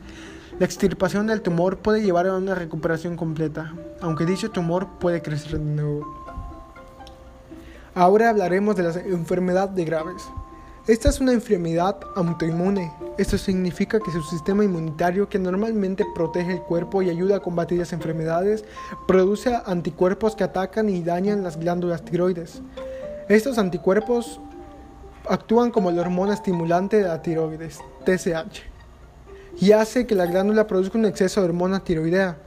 La 0.59 0.65
extirpación 0.65 1.27
del 1.27 1.41
tumor 1.41 1.77
puede 1.77 2.01
llevar 2.01 2.27
a 2.27 2.35
una 2.35 2.55
recuperación 2.55 3.15
completa, 3.15 3.73
aunque 4.01 4.25
dicho 4.25 4.51
tumor 4.51 4.99
puede 4.99 5.21
crecer 5.21 5.59
de 5.59 5.59
nuevo. 5.59 6.20
Ahora 7.93 8.29
hablaremos 8.29 8.77
de 8.77 8.83
la 8.83 8.91
enfermedad 9.01 9.67
de 9.67 9.83
Graves. 9.83 10.23
Esta 10.87 11.09
es 11.09 11.19
una 11.19 11.33
enfermedad 11.33 11.97
autoinmune. 12.15 12.89
Esto 13.17 13.37
significa 13.37 13.99
que 13.99 14.11
su 14.11 14.23
sistema 14.23 14.63
inmunitario, 14.63 15.27
que 15.27 15.37
normalmente 15.37 16.05
protege 16.15 16.53
el 16.53 16.61
cuerpo 16.61 17.01
y 17.01 17.09
ayuda 17.09 17.35
a 17.35 17.39
combatir 17.41 17.79
las 17.79 17.91
enfermedades, 17.91 18.63
produce 19.07 19.59
anticuerpos 19.65 20.37
que 20.37 20.45
atacan 20.45 20.87
y 20.87 21.03
dañan 21.03 21.43
las 21.43 21.57
glándulas 21.57 22.03
tiroides. 22.03 22.61
Estos 23.27 23.57
anticuerpos 23.57 24.39
actúan 25.29 25.69
como 25.69 25.91
la 25.91 26.01
hormona 26.01 26.33
estimulante 26.33 26.95
de 26.95 27.09
la 27.09 27.21
tiroides, 27.21 27.79
TSH, 28.05 28.61
y 29.59 29.73
hace 29.73 30.07
que 30.07 30.15
la 30.15 30.27
glándula 30.27 30.65
produzca 30.65 30.97
un 30.97 31.05
exceso 31.05 31.41
de 31.41 31.47
hormona 31.47 31.83
tiroidea. 31.83 32.37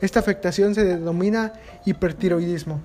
Esta 0.00 0.18
afectación 0.18 0.74
se 0.74 0.84
denomina 0.84 1.52
hipertiroidismo. 1.86 2.80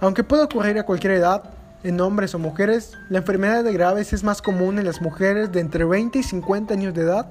Aunque 0.00 0.22
puede 0.22 0.44
ocurrir 0.44 0.78
a 0.78 0.84
cualquier 0.84 1.14
edad, 1.14 1.42
en 1.82 2.00
hombres 2.00 2.34
o 2.34 2.38
mujeres, 2.38 2.92
la 3.08 3.18
enfermedad 3.18 3.64
de 3.64 3.72
Graves 3.72 4.12
es 4.12 4.22
más 4.22 4.42
común 4.42 4.78
en 4.78 4.84
las 4.84 5.00
mujeres 5.00 5.50
de 5.50 5.60
entre 5.60 5.84
20 5.84 6.18
y 6.18 6.22
50 6.22 6.74
años 6.74 6.94
de 6.94 7.02
edad 7.02 7.30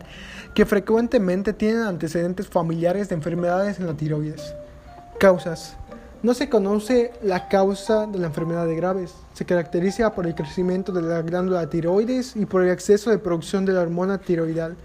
que 0.54 0.66
frecuentemente 0.66 1.54
tienen 1.54 1.84
antecedentes 1.84 2.48
familiares 2.48 3.08
de 3.10 3.16
enfermedades 3.16 3.80
en 3.80 3.88
la 3.88 3.94
tiroides. 3.94 4.54
Causas. 5.18 5.78
No 6.24 6.34
se 6.34 6.50
conoce 6.50 7.14
la 7.24 7.48
causa 7.48 8.06
de 8.06 8.20
la 8.20 8.28
enfermedad 8.28 8.66
de 8.66 8.76
Graves. 8.76 9.14
Se 9.34 9.46
caracteriza 9.46 10.14
por 10.14 10.28
el 10.28 10.36
crecimiento 10.36 10.92
de 10.92 11.04
la 11.04 11.22
glándula 11.22 11.70
tiroides 11.70 12.36
y 12.36 12.46
por 12.46 12.64
el 12.64 12.70
exceso 12.70 13.10
de 13.12 13.20
producción 13.20 13.66
de 13.66 13.74
la 13.74 13.82
hormona 13.82 14.18
tiroidal, 14.18 14.76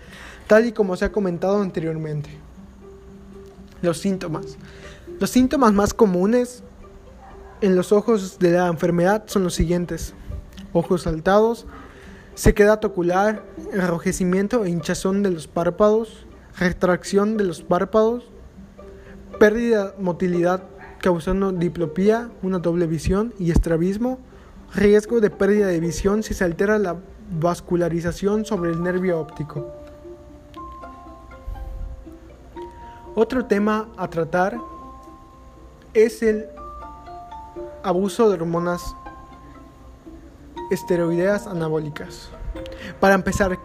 tal 0.47 0.67
y 0.67 0.73
como 0.73 0.97
se 0.97 1.07
ha 1.07 1.12
comentado 1.12 1.61
anteriormente. 1.61 2.31
Los 3.81 3.99
síntomas. 3.99 4.57
Los 5.19 5.31
síntomas 5.31 5.73
más 5.73 5.95
comunes 5.95 6.62
en 7.62 7.76
los 7.76 7.92
ojos 7.92 8.40
de 8.40 8.50
la 8.50 8.66
enfermedad 8.66 9.23
son 9.26 9.45
los 9.45 9.54
siguientes. 9.54 10.14
Ojos 10.73 11.02
saltados, 11.02 11.66
sequedad 12.35 12.85
ocular, 12.85 13.45
enrojecimiento 13.73 14.64
e 14.64 14.71
hinchazón 14.71 15.23
de 15.23 15.31
los 15.31 15.47
párpados, 15.47 16.26
retracción 16.59 17.37
de 17.37 17.45
los 17.45 17.62
párpados, 17.62 18.25
pérdida 19.38 19.92
de 19.92 20.02
motilidad 20.02 20.64
causando 21.00 21.52
diplopía, 21.52 22.31
una 22.42 22.59
doble 22.59 22.87
visión 22.87 23.33
y 23.38 23.52
estrabismo, 23.52 24.19
riesgo 24.75 25.21
de 25.21 25.31
pérdida 25.31 25.69
de 25.69 25.81
visión 25.81 26.23
si 26.23 26.35
se 26.35 26.45
altera 26.45 26.78
la 26.78 26.97
vascularización 27.31 28.45
sobre 28.45 28.73
el 28.73 28.83
nervio 28.83 29.21
óptico. 29.21 29.73
Otro 33.14 33.45
tema 33.45 33.88
a 33.97 34.09
tratar 34.09 34.57
es 35.95 36.23
el 36.23 36.47
abuso 37.83 38.29
de 38.29 38.35
hormonas 38.35 38.95
esteroideas 40.71 41.47
anabólicas. 41.47 42.31
Para 43.01 43.15
empezar, 43.15 43.59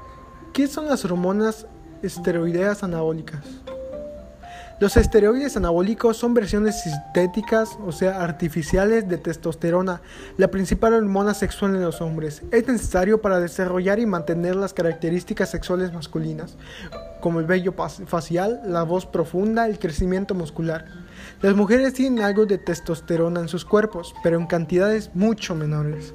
¿qué 0.53 0.67
son 0.67 0.87
las 0.87 1.05
hormonas 1.05 1.67
esteroideas 2.01 2.83
anabólicas? 2.83 3.43
Los 4.79 4.95
esteroides 4.95 5.57
anabólicos 5.57 6.17
son 6.17 6.35
versiones 6.35 6.83
sintéticas, 6.83 7.79
o 7.83 7.91
sea, 7.91 8.21
artificiales 8.21 9.09
de 9.09 9.17
testosterona, 9.17 10.01
la 10.37 10.49
principal 10.49 10.93
hormona 10.93 11.33
sexual 11.33 11.73
en 11.73 11.81
los 11.81 11.99
hombres. 11.99 12.43
Es 12.51 12.67
necesario 12.67 13.19
para 13.19 13.39
desarrollar 13.39 13.97
y 13.97 14.05
mantener 14.05 14.55
las 14.55 14.75
características 14.75 15.49
sexuales 15.49 15.93
masculinas, 15.93 16.57
como 17.21 17.39
el 17.39 17.47
vello 17.47 17.73
facial, 18.05 18.61
la 18.67 18.83
voz 18.83 19.07
profunda, 19.07 19.65
el 19.65 19.79
crecimiento 19.79 20.35
muscular. 20.35 20.85
Las 21.41 21.55
mujeres 21.55 21.93
tienen 21.93 22.23
algo 22.23 22.45
de 22.45 22.57
testosterona 22.57 23.39
en 23.39 23.47
sus 23.47 23.65
cuerpos, 23.65 24.15
pero 24.23 24.37
en 24.37 24.47
cantidades 24.47 25.11
mucho 25.13 25.55
menores. 25.55 26.13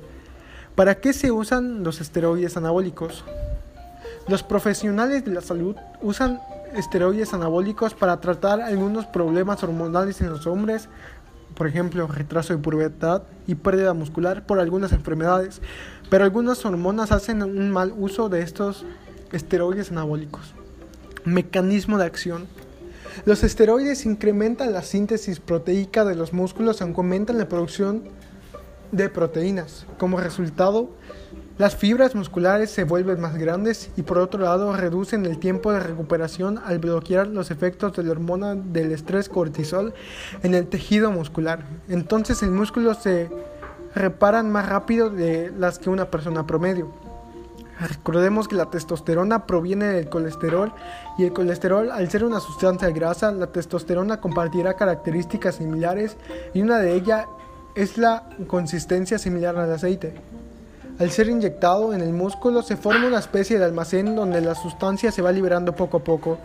¿Para 0.75 0.97
qué 0.97 1.13
se 1.13 1.31
usan 1.31 1.85
los 1.85 2.01
esteroides 2.01 2.57
anabólicos? 2.57 3.25
Los 4.29 4.43
profesionales 4.43 5.25
de 5.25 5.33
la 5.33 5.41
salud 5.41 5.77
usan 6.01 6.41
esteroides 6.75 7.35
anabólicos 7.35 7.95
para 7.95 8.21
tratar 8.21 8.61
algunos 8.61 9.07
problemas 9.07 9.63
hormonales 9.63 10.21
en 10.21 10.31
los 10.31 10.47
hombres, 10.47 10.89
por 11.55 11.67
ejemplo, 11.67 12.07
retraso 12.07 12.55
de 12.55 12.63
pubertad 12.63 13.23
y 13.47 13.55
pérdida 13.55 13.93
muscular 13.93 14.47
por 14.47 14.59
algunas 14.59 14.93
enfermedades, 14.93 15.61
pero 16.09 16.25
algunas 16.25 16.65
hormonas 16.65 17.13
hacen 17.13 17.43
un 17.43 17.71
mal 17.71 17.93
uso 17.97 18.29
de 18.29 18.43
estos 18.43 18.85
esteroides 19.33 19.91
anabólicos. 19.91 20.55
Mecanismo 21.25 21.99
de 21.99 22.05
acción. 22.05 22.47
Los 23.25 23.45
esteroides 23.45 24.07
incrementan 24.07 24.73
la 24.73 24.83
síntesis 24.83 25.41
proteica 25.41 26.05
de 26.05 26.15
los 26.15 26.33
músculos 26.33 26.81
y 26.81 26.85
aumentan 26.85 27.39
la 27.39 27.49
producción 27.49 28.05
de 28.91 29.09
proteínas. 29.09 29.87
Como 29.99 30.21
resultado, 30.21 30.91
las 31.59 31.77
fibras 31.77 32.15
musculares 32.15 32.71
se 32.71 32.85
vuelven 32.85 33.21
más 33.21 33.37
grandes 33.37 33.91
y 33.97 34.03
por 34.03 34.19
otro 34.19 34.43
lado 34.43 34.75
reducen 34.77 35.27
el 35.27 35.39
tiempo 35.39 35.73
de 35.73 35.81
recuperación 35.81 36.59
al 36.65 36.79
bloquear 36.79 37.27
los 37.27 37.51
efectos 37.51 37.93
de 37.95 38.03
la 38.03 38.11
hormona 38.11 38.55
del 38.55 38.93
estrés 38.93 39.29
cortisol 39.29 39.95
en 40.43 40.55
el 40.55 40.67
tejido 40.67 41.11
muscular. 41.11 41.65
Entonces 41.89 42.43
el 42.43 42.51
músculo 42.51 42.95
se 42.95 43.31
reparan 43.95 44.51
más 44.51 44.69
rápido 44.69 45.11
de 45.11 45.53
las 45.59 45.79
que 45.79 45.91
una 45.91 46.11
persona 46.11 46.47
promedio. 46.47 47.02
Recordemos 47.89 48.49
que 48.49 48.57
la 48.57 48.71
testosterona 48.71 49.47
proviene 49.47 49.87
del 49.87 50.09
colesterol 50.09 50.73
y 51.19 51.25
el 51.25 51.33
colesterol 51.33 51.91
al 51.91 52.11
ser 52.11 52.25
una 52.25 52.41
sustancia 52.41 52.91
grasa, 52.91 53.33
la 53.33 53.49
testosterona 53.49 54.21
compartirá 54.21 54.75
características 54.75 55.57
similares 55.57 56.17
y 56.55 56.63
una 56.63 56.79
de 56.79 56.95
ellas 56.95 57.27
es 57.75 57.99
la 57.99 58.29
consistencia 58.47 59.19
similar 59.19 59.57
al 59.57 59.73
aceite. 59.73 60.15
Al 60.99 61.11
ser 61.11 61.29
inyectado 61.29 61.95
en 61.95 62.03
el 62.03 62.13
músculo 62.13 62.63
se 62.63 62.77
forma 62.77 63.07
una 63.07 63.19
especie 63.19 63.59
de 63.59 63.65
almacén 63.65 64.15
donde 64.15 64.41
la 64.41 64.55
sustancia 64.55 65.11
se 65.11 65.23
va 65.23 65.33
liberando 65.33 65.75
poco 65.75 65.97
a 65.97 66.05
poco. 66.05 66.39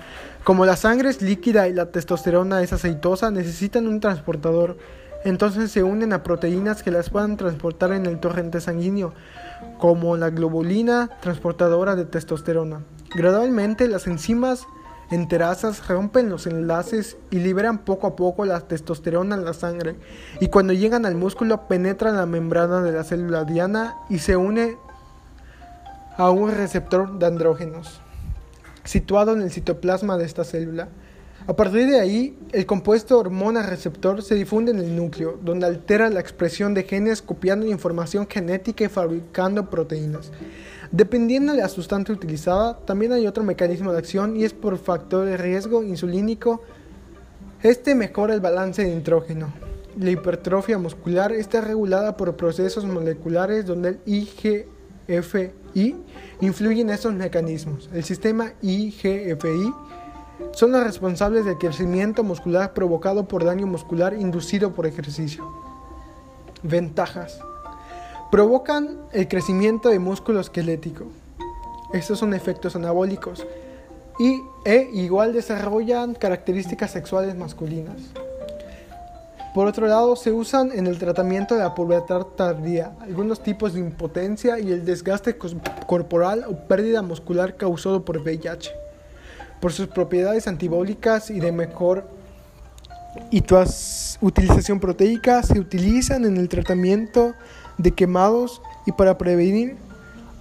Como 0.43 0.65
la 0.65 0.77
sangre 0.77 1.09
es 1.09 1.21
líquida 1.21 1.67
y 1.67 1.73
la 1.73 1.91
testosterona 1.91 2.61
es 2.63 2.71
aceitosa, 2.71 3.29
necesitan 3.29 3.87
un 3.87 3.99
transportador. 3.99 4.77
Entonces 5.25 5.71
se 5.71 5.83
unen 5.83 6.13
a 6.13 6.23
proteínas 6.23 6.81
que 6.81 6.91
las 6.91 7.09
puedan 7.09 7.35
transportar 7.35 7.91
en 7.91 8.05
el 8.05 8.19
torrente 8.19 8.61
sanguíneo, 8.61 9.13
como 9.79 10.17
la 10.17 10.29
globulina 10.29 11.09
transportadora 11.21 11.95
de 11.95 12.05
testosterona. 12.05 12.83
Gradualmente 13.15 13.87
las 13.87 14.07
enzimas 14.07 14.67
enterazas 15.11 15.87
rompen 15.87 16.29
los 16.29 16.47
enlaces 16.47 17.17
y 17.31 17.37
liberan 17.37 17.79
poco 17.79 18.07
a 18.07 18.15
poco 18.15 18.45
la 18.45 18.59
testosterona 18.61 19.35
en 19.35 19.45
la 19.45 19.53
sangre 19.53 19.95
y 20.41 20.49
cuando 20.49 20.73
llegan 20.73 21.05
al 21.05 21.15
músculo 21.15 21.67
penetran 21.67 22.17
la 22.17 22.25
membrana 22.25 22.81
de 22.81 22.91
la 22.91 23.03
célula 23.03 23.45
diana 23.45 23.95
y 24.09 24.19
se 24.19 24.35
une 24.35 24.77
a 26.17 26.29
un 26.29 26.51
receptor 26.51 27.19
de 27.19 27.25
andrógenos 27.25 28.01
situado 28.87 29.33
en 29.33 29.41
el 29.41 29.51
citoplasma 29.51 30.17
de 30.17 30.25
esta 30.25 30.43
célula. 30.43 30.87
A 31.47 31.55
partir 31.55 31.87
de 31.87 31.97
ahí, 31.97 32.37
el 32.51 32.65
compuesto 32.65 33.17
hormona 33.17 33.63
receptor 33.63 34.21
se 34.21 34.35
difunde 34.35 34.71
en 34.71 34.79
el 34.79 34.93
núcleo, 34.97 35.39
donde 35.41 35.65
altera 35.65 36.09
la 36.09 36.19
expresión 36.19 36.73
de 36.73 36.83
genes 36.83 37.21
copiando 37.21 37.65
información 37.65 38.27
genética 38.29 38.83
y 38.83 38.89
fabricando 38.89 39.69
proteínas. 39.69 40.33
Dependiendo 40.91 41.53
de 41.53 41.59
la 41.59 41.69
sustancia 41.69 42.13
utilizada, 42.13 42.77
también 42.79 43.13
hay 43.13 43.27
otro 43.27 43.45
mecanismo 43.45 43.93
de 43.93 43.97
acción 43.99 44.35
y 44.35 44.43
es 44.43 44.53
por 44.53 44.77
factor 44.77 45.23
de 45.23 45.37
riesgo 45.37 45.83
insulínico. 45.83 46.61
Este 47.63 47.95
mejora 47.95 48.33
el 48.33 48.41
balance 48.41 48.83
de 48.83 48.93
nitrógeno. 48.93 49.53
La 49.97 50.11
hipertrofia 50.11 50.77
muscular 50.77 51.31
está 51.31 51.61
regulada 51.61 52.17
por 52.17 52.35
procesos 52.35 52.83
moleculares 52.83 53.65
donde 53.65 53.89
el 53.89 53.99
IGFI 54.05 55.95
influye 56.41 56.81
en 56.81 56.89
estos 56.89 57.13
mecanismos. 57.13 57.89
El 57.93 58.03
sistema 58.03 58.51
IGFI 58.61 59.73
son 60.51 60.71
los 60.71 60.83
responsables 60.83 61.45
del 61.45 61.57
crecimiento 61.57 62.23
muscular 62.23 62.73
provocado 62.73 63.27
por 63.27 63.43
daño 63.43 63.67
muscular 63.67 64.13
inducido 64.13 64.73
por 64.73 64.85
ejercicio. 64.85 65.47
Ventajas 66.63 67.39
provocan 68.31 68.99
el 69.13 69.27
crecimiento 69.27 69.89
de 69.89 69.99
músculo 69.99 70.39
esquelético. 70.39 71.05
Estos 71.93 72.19
son 72.19 72.33
efectos 72.33 72.75
anabólicos 72.75 73.45
y 74.19 74.41
e 74.65 74.89
igual 74.93 75.33
desarrollan 75.33 76.13
características 76.13 76.91
sexuales 76.91 77.35
masculinas. 77.35 78.01
Por 79.53 79.65
otro 79.65 79.87
lado, 79.87 80.15
se 80.15 80.31
usan 80.31 80.71
en 80.71 80.85
el 80.85 80.99
tratamiento 80.99 81.55
de 81.55 81.61
la 81.61 81.73
pubertad 81.73 82.23
tardía, 82.35 82.91
algunos 83.01 83.41
tipos 83.41 83.73
de 83.73 83.79
impotencia 83.79 84.59
y 84.59 84.71
el 84.71 84.85
desgaste 84.85 85.37
corporal 85.87 86.45
o 86.47 86.67
pérdida 86.67 87.01
muscular 87.01 87.55
causado 87.55 88.05
por 88.05 88.17
VIH. 88.17 88.86
Por 89.59 89.73
sus 89.73 89.87
propiedades 89.87 90.47
antibólicas 90.47 91.29
y 91.29 91.39
de 91.39 91.51
mejor 91.51 92.07
y 93.31 93.43
utilización 94.21 94.79
proteica, 94.79 95.41
se 95.43 95.59
utilizan 95.59 96.25
en 96.25 96.37
el 96.37 96.49
tratamiento 96.49 97.33
de 97.77 97.91
quemados 97.91 98.61
y 98.85 98.91
para 98.91 99.17
prevenir 99.17 99.75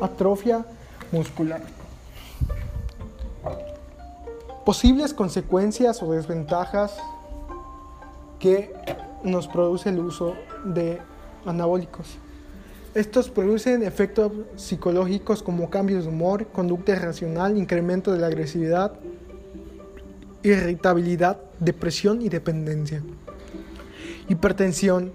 atrofia 0.00 0.64
muscular. 1.12 1.62
Posibles 4.64 5.14
consecuencias 5.14 6.02
o 6.02 6.12
desventajas 6.12 6.96
que 8.38 8.74
nos 9.22 9.48
produce 9.48 9.90
el 9.90 10.00
uso 10.00 10.34
de 10.64 11.00
anabólicos. 11.44 12.18
Estos 12.96 13.28
producen 13.28 13.82
efectos 13.82 14.32
psicológicos 14.56 15.42
como 15.42 15.68
cambios 15.68 16.04
de 16.04 16.08
humor, 16.08 16.46
conducta 16.46 16.92
irracional, 16.92 17.58
incremento 17.58 18.10
de 18.10 18.20
la 18.20 18.28
agresividad, 18.28 18.94
irritabilidad, 20.42 21.38
depresión 21.60 22.22
y 22.22 22.30
dependencia. 22.30 23.02
Hipertensión, 24.30 25.12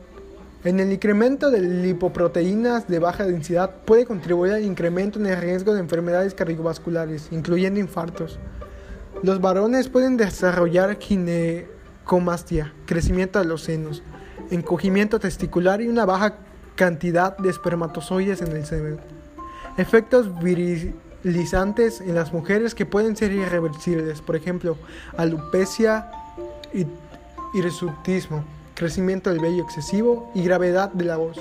en 0.63 0.79
el 0.79 0.91
incremento 0.91 1.49
de 1.49 1.59
lipoproteínas 1.59 2.87
de 2.87 2.99
baja 2.99 3.25
densidad 3.25 3.77
puede 3.83 4.05
contribuir 4.05 4.53
al 4.53 4.63
incremento 4.63 5.17
en 5.17 5.25
el 5.25 5.41
riesgo 5.41 5.73
de 5.73 5.79
enfermedades 5.79 6.35
cardiovasculares, 6.35 7.29
incluyendo 7.31 7.79
infartos. 7.79 8.37
Los 9.23 9.41
varones 9.41 9.89
pueden 9.89 10.17
desarrollar 10.17 10.99
ginecomastia, 10.99 12.75
crecimiento 12.85 13.39
de 13.39 13.45
los 13.45 13.63
senos, 13.63 14.03
encogimiento 14.51 15.19
testicular 15.19 15.81
y 15.81 15.87
una 15.87 16.05
baja 16.05 16.37
cantidad 16.81 17.37
de 17.37 17.51
espermatozoides 17.51 18.41
en 18.41 18.53
el 18.57 18.65
semen. 18.65 18.97
Efectos 19.77 20.25
virilizantes 20.41 22.01
en 22.01 22.15
las 22.15 22.33
mujeres 22.33 22.73
que 22.73 22.87
pueden 22.87 23.15
ser 23.15 23.31
irreversibles, 23.33 24.19
por 24.19 24.35
ejemplo, 24.35 24.75
alopecia 25.15 26.09
y 26.73 26.87
hirsutismo 27.53 28.43
crecimiento 28.73 29.29
del 29.29 29.37
vello 29.37 29.63
excesivo 29.63 30.31
y 30.33 30.43
gravedad 30.43 30.91
de 30.91 31.05
la 31.05 31.17
voz. 31.17 31.37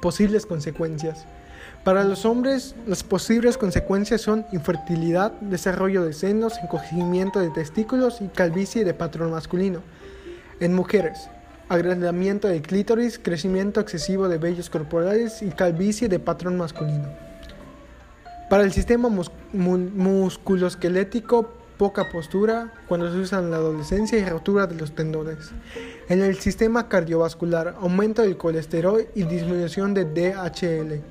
Posibles 0.00 0.46
consecuencias. 0.46 1.24
Para 1.84 2.02
los 2.02 2.24
hombres, 2.24 2.74
las 2.88 3.04
posibles 3.04 3.56
consecuencias 3.56 4.20
son 4.20 4.46
infertilidad, 4.50 5.30
desarrollo 5.40 6.02
de 6.02 6.12
senos, 6.12 6.58
encogimiento 6.60 7.38
de 7.38 7.50
testículos 7.50 8.20
y 8.20 8.26
calvicie 8.26 8.84
de 8.84 8.94
patrón 8.94 9.30
masculino. 9.30 9.80
En 10.58 10.74
mujeres, 10.74 11.30
agrandamiento 11.68 12.48
de 12.48 12.62
clítoris, 12.62 13.18
crecimiento 13.18 13.80
excesivo 13.80 14.28
de 14.28 14.38
vellos 14.38 14.70
corporales 14.70 15.42
y 15.42 15.50
calvicie 15.50 16.08
de 16.08 16.18
patrón 16.18 16.56
masculino. 16.56 17.08
Para 18.48 18.62
el 18.62 18.72
sistema 18.72 19.10
musculoesquelético, 19.52 21.52
poca 21.76 22.08
postura 22.10 22.72
cuando 22.88 23.12
se 23.12 23.18
usa 23.18 23.38
en 23.38 23.50
la 23.50 23.58
adolescencia 23.58 24.18
y 24.18 24.24
rotura 24.24 24.66
de 24.66 24.74
los 24.74 24.94
tendones. 24.94 25.50
En 26.08 26.22
el 26.22 26.38
sistema 26.38 26.88
cardiovascular, 26.88 27.76
aumento 27.80 28.22
del 28.22 28.38
colesterol 28.38 29.06
y 29.14 29.24
disminución 29.24 29.92
de 29.94 30.06
DHL. 30.06 31.02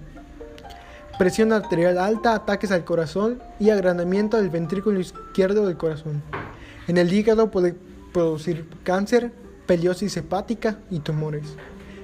Presión 1.18 1.54
arterial 1.54 1.98
alta, 1.98 2.36
ataques 2.36 2.72
al 2.72 2.84
corazón 2.84 3.42
y 3.60 3.70
agrandamiento 3.70 4.36
del 4.38 4.50
ventrículo 4.50 5.00
izquierdo 5.00 5.66
del 5.66 5.78
corazón. 5.78 6.22
En 6.88 6.98
el 6.98 7.14
hígado 7.14 7.50
puede 7.50 7.76
producir 8.12 8.68
cáncer, 8.84 9.32
peliosis 9.68 10.18
hepática 10.18 10.80
y 10.90 11.00
tumores. 11.00 11.56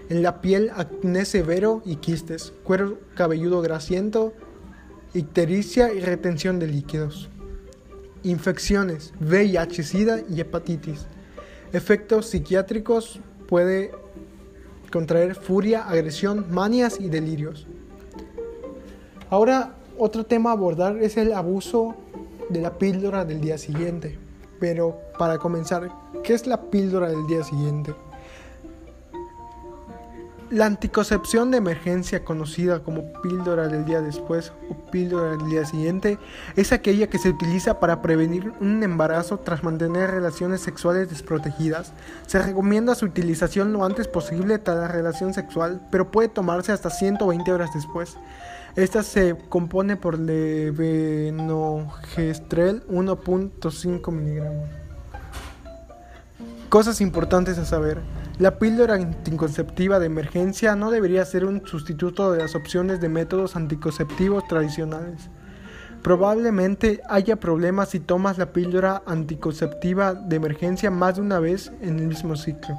En 0.09 0.21
la 0.21 0.41
piel, 0.41 0.69
acné 0.75 1.25
severo 1.25 1.81
y 1.85 1.95
quistes, 1.95 2.53
cuero 2.63 2.99
cabelludo 3.15 3.61
grasiento, 3.61 4.33
ictericia 5.13 5.93
y 5.93 6.01
retención 6.01 6.59
de 6.59 6.67
líquidos. 6.67 7.29
infecciones, 8.25 9.13
VIH, 9.19 9.83
SIDA 9.83 10.21
y 10.29 10.39
hepatitis. 10.39 11.07
Efectos 11.73 12.27
psiquiátricos 12.27 13.19
puede 13.49 13.91
contraer 14.91 15.35
furia, 15.35 15.87
agresión, 15.89 16.45
manias 16.49 16.99
y 17.01 17.09
delirios. 17.09 17.67
Ahora, 19.29 19.75
otro 19.97 20.25
tema 20.25 20.51
a 20.51 20.53
abordar 20.53 20.97
es 20.97 21.17
el 21.17 21.33
abuso 21.33 21.95
de 22.49 22.61
la 22.61 22.77
píldora 22.77 23.25
del 23.25 23.41
día 23.41 23.57
siguiente. 23.57 24.17
Pero 24.63 24.97
para 25.19 25.39
comenzar, 25.39 25.91
¿qué 26.23 26.33
es 26.33 26.47
la 26.47 26.69
píldora 26.69 27.09
del 27.09 27.27
día 27.27 27.43
siguiente? 27.43 27.93
La 30.49 30.67
anticoncepción 30.67 31.51
de 31.51 31.57
emergencia, 31.57 32.23
conocida 32.23 32.81
como 32.81 33.11
píldora 33.21 33.67
del 33.67 33.83
día 33.83 33.99
después 33.99 34.53
o 34.69 34.89
píldora 34.89 35.31
del 35.31 35.49
día 35.49 35.65
siguiente, 35.65 36.17
es 36.55 36.71
aquella 36.71 37.07
que 37.07 37.17
se 37.17 37.27
utiliza 37.27 37.81
para 37.81 38.01
prevenir 38.01 38.53
un 38.61 38.81
embarazo 38.83 39.37
tras 39.37 39.65
mantener 39.65 40.11
relaciones 40.11 40.61
sexuales 40.61 41.09
desprotegidas. 41.09 41.91
Se 42.25 42.41
recomienda 42.41 42.95
su 42.95 43.07
utilización 43.07 43.73
lo 43.73 43.83
antes 43.83 44.07
posible 44.07 44.59
tras 44.59 44.77
la 44.77 44.87
relación 44.87 45.33
sexual, 45.33 45.81
pero 45.91 46.09
puede 46.09 46.29
tomarse 46.29 46.71
hasta 46.71 46.89
120 46.89 47.51
horas 47.51 47.73
después. 47.73 48.15
Esta 48.75 49.03
se 49.03 49.37
compone 49.49 49.97
por 49.97 50.17
levenogestrel 50.17 52.83
1.5 52.87 54.11
miligramos. 54.11 54.67
Cosas 56.69 56.99
importantes 56.99 57.59
a 57.59 57.65
saber. 57.65 58.01
La 58.39 58.57
píldora 58.57 58.95
anticonceptiva 58.95 59.99
de 59.99 60.07
emergencia 60.07 60.75
no 60.75 60.89
debería 60.89 61.23
ser 61.23 61.45
un 61.45 61.67
sustituto 61.67 62.31
de 62.31 62.39
las 62.39 62.55
opciones 62.55 62.99
de 62.99 63.09
métodos 63.09 63.55
anticonceptivos 63.55 64.47
tradicionales. 64.47 65.29
Probablemente 66.01 66.99
haya 67.07 67.35
problemas 67.35 67.89
si 67.89 67.99
tomas 67.99 68.39
la 68.39 68.53
píldora 68.53 69.03
anticonceptiva 69.05 70.15
de 70.15 70.35
emergencia 70.35 70.89
más 70.89 71.17
de 71.17 71.21
una 71.21 71.37
vez 71.37 71.71
en 71.81 71.99
el 71.99 72.07
mismo 72.07 72.35
ciclo. 72.35 72.75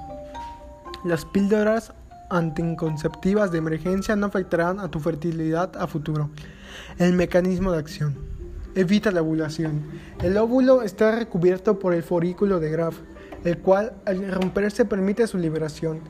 Las 1.05 1.25
píldoras 1.25 1.93
anticonceptivas 2.31 3.53
de 3.53 3.59
emergencia 3.59 4.17
no 4.17 4.27
afectarán 4.27 4.81
a 4.81 4.89
tu 4.91 5.01
fertilidad 5.01 5.77
a 5.77 5.87
futuro. 5.87 6.31
El 6.99 7.13
mecanismo 7.13 7.73
de 7.73 7.79
acción. 7.79 8.17
Evita 8.75 9.11
la 9.11 9.23
ovulación. 9.23 9.83
El 10.23 10.37
óvulo 10.37 10.83
está 10.83 11.17
recubierto 11.17 11.79
por 11.79 11.95
el 11.95 12.03
folículo 12.03 12.59
de 12.59 12.71
Graf 12.71 12.97
el 13.45 13.59
cual 13.59 13.93
al 14.07 14.33
romperse 14.33 14.85
permite 14.85 15.27
su 15.27 15.39
liberación. 15.39 16.01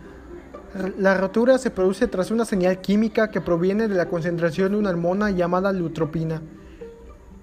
La 0.99 1.17
rotura 1.17 1.59
se 1.59 1.71
produce 1.71 2.09
tras 2.09 2.31
una 2.31 2.45
señal 2.45 2.81
química 2.81 3.31
que 3.31 3.41
proviene 3.41 3.89
de 3.89 3.95
la 3.95 4.09
concentración 4.09 4.73
de 4.73 4.79
una 4.79 4.91
hormona 4.91 5.31
llamada 5.31 5.73
lutropina. 5.73 6.43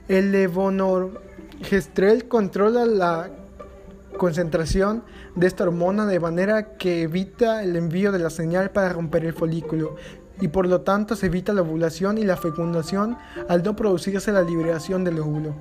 El 0.08 0.32
levonorgestrel 0.32 2.28
controla 2.28 2.86
la 2.86 3.30
concentración 4.18 5.04
de 5.36 5.48
esta 5.48 5.64
hormona 5.64 6.06
de 6.06 6.20
manera 6.20 6.78
que 6.78 7.04
evita 7.04 7.64
el 7.64 7.76
envío 7.76 8.12
de 8.12 8.20
la 8.20 8.30
señal 8.30 8.72
para 8.72 8.90
romper 8.90 9.26
el 9.26 9.34
folículo 9.34 9.96
y 10.42 10.48
por 10.48 10.68
lo 10.68 10.82
tanto 10.82 11.16
se 11.16 11.28
evita 11.28 11.54
la 11.54 11.62
ovulación 11.62 12.18
y 12.18 12.24
la 12.24 12.36
fecundación 12.36 13.18
al 13.48 13.64
no 13.64 13.76
producirse 13.76 14.32
la 14.32 14.42
liberación 14.42 15.04
del 15.04 15.20
óvulo. 15.20 15.54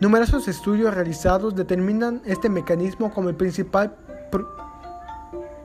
Numerosos 0.00 0.46
estudios 0.46 0.94
realizados 0.94 1.56
determinan 1.56 2.22
este 2.24 2.48
mecanismo 2.48 3.12
como 3.12 3.28
el 3.28 3.34
principal 3.34 3.96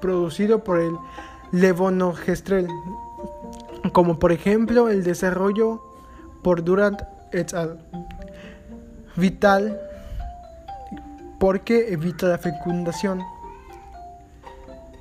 producido 0.01 0.63
por 0.63 0.79
el 0.79 0.97
levonorgestrel, 1.51 2.67
como 3.93 4.17
por 4.17 4.31
ejemplo 4.31 4.89
el 4.89 5.03
desarrollo 5.03 5.83
por 6.41 6.63
Durant 6.63 6.99
et 7.31 7.53
al. 7.53 7.79
Vital 9.15 9.79
porque 11.39 11.93
evita 11.93 12.27
la 12.27 12.37
fecundación. 12.39 13.21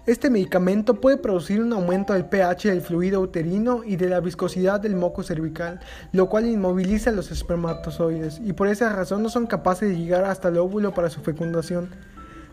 Este 0.04 0.30
medicamento 0.30 1.00
puede 1.00 1.16
producir 1.16 1.60
un 1.60 1.72
aumento 1.72 2.12
del 2.12 2.24
pH 2.24 2.70
del 2.70 2.80
fluido 2.80 3.20
uterino 3.20 3.84
y 3.84 3.94
de 3.94 4.08
la 4.08 4.18
viscosidad 4.18 4.80
del 4.80 4.96
moco 4.96 5.22
cervical, 5.22 5.78
lo 6.10 6.28
cual 6.28 6.46
inmoviliza 6.46 7.12
los 7.12 7.30
espermatozoides 7.30 8.40
y 8.44 8.52
por 8.52 8.66
esa 8.66 8.92
razón 8.92 9.22
no 9.22 9.28
son 9.28 9.46
capaces 9.46 9.90
de 9.90 9.96
llegar 9.96 10.24
hasta 10.24 10.48
el 10.48 10.58
óvulo 10.58 10.92
para 10.92 11.08
su 11.08 11.20
fecundación. 11.20 11.88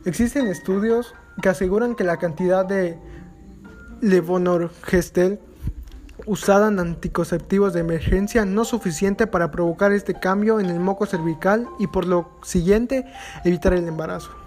Existen 0.05 0.45
estudios 0.45 1.15
que 1.41 1.49
aseguran 1.49 1.95
que 1.95 2.03
la 2.03 2.17
cantidad 2.17 2.67
de 2.67 2.99
levonorgestel 4.01 5.39
usada 6.27 6.67
en 6.67 6.77
anticonceptivos 6.77 7.73
de 7.73 7.79
emergencia 7.79 8.45
no 8.45 8.61
es 8.61 8.67
suficiente 8.67 9.25
para 9.25 9.49
provocar 9.49 9.91
este 9.91 10.13
cambio 10.13 10.59
en 10.59 10.67
el 10.67 10.79
moco 10.79 11.07
cervical 11.07 11.67
y 11.79 11.87
por 11.87 12.05
lo 12.05 12.29
siguiente 12.43 13.05
evitar 13.43 13.73
el 13.73 13.87
embarazo 13.87 14.38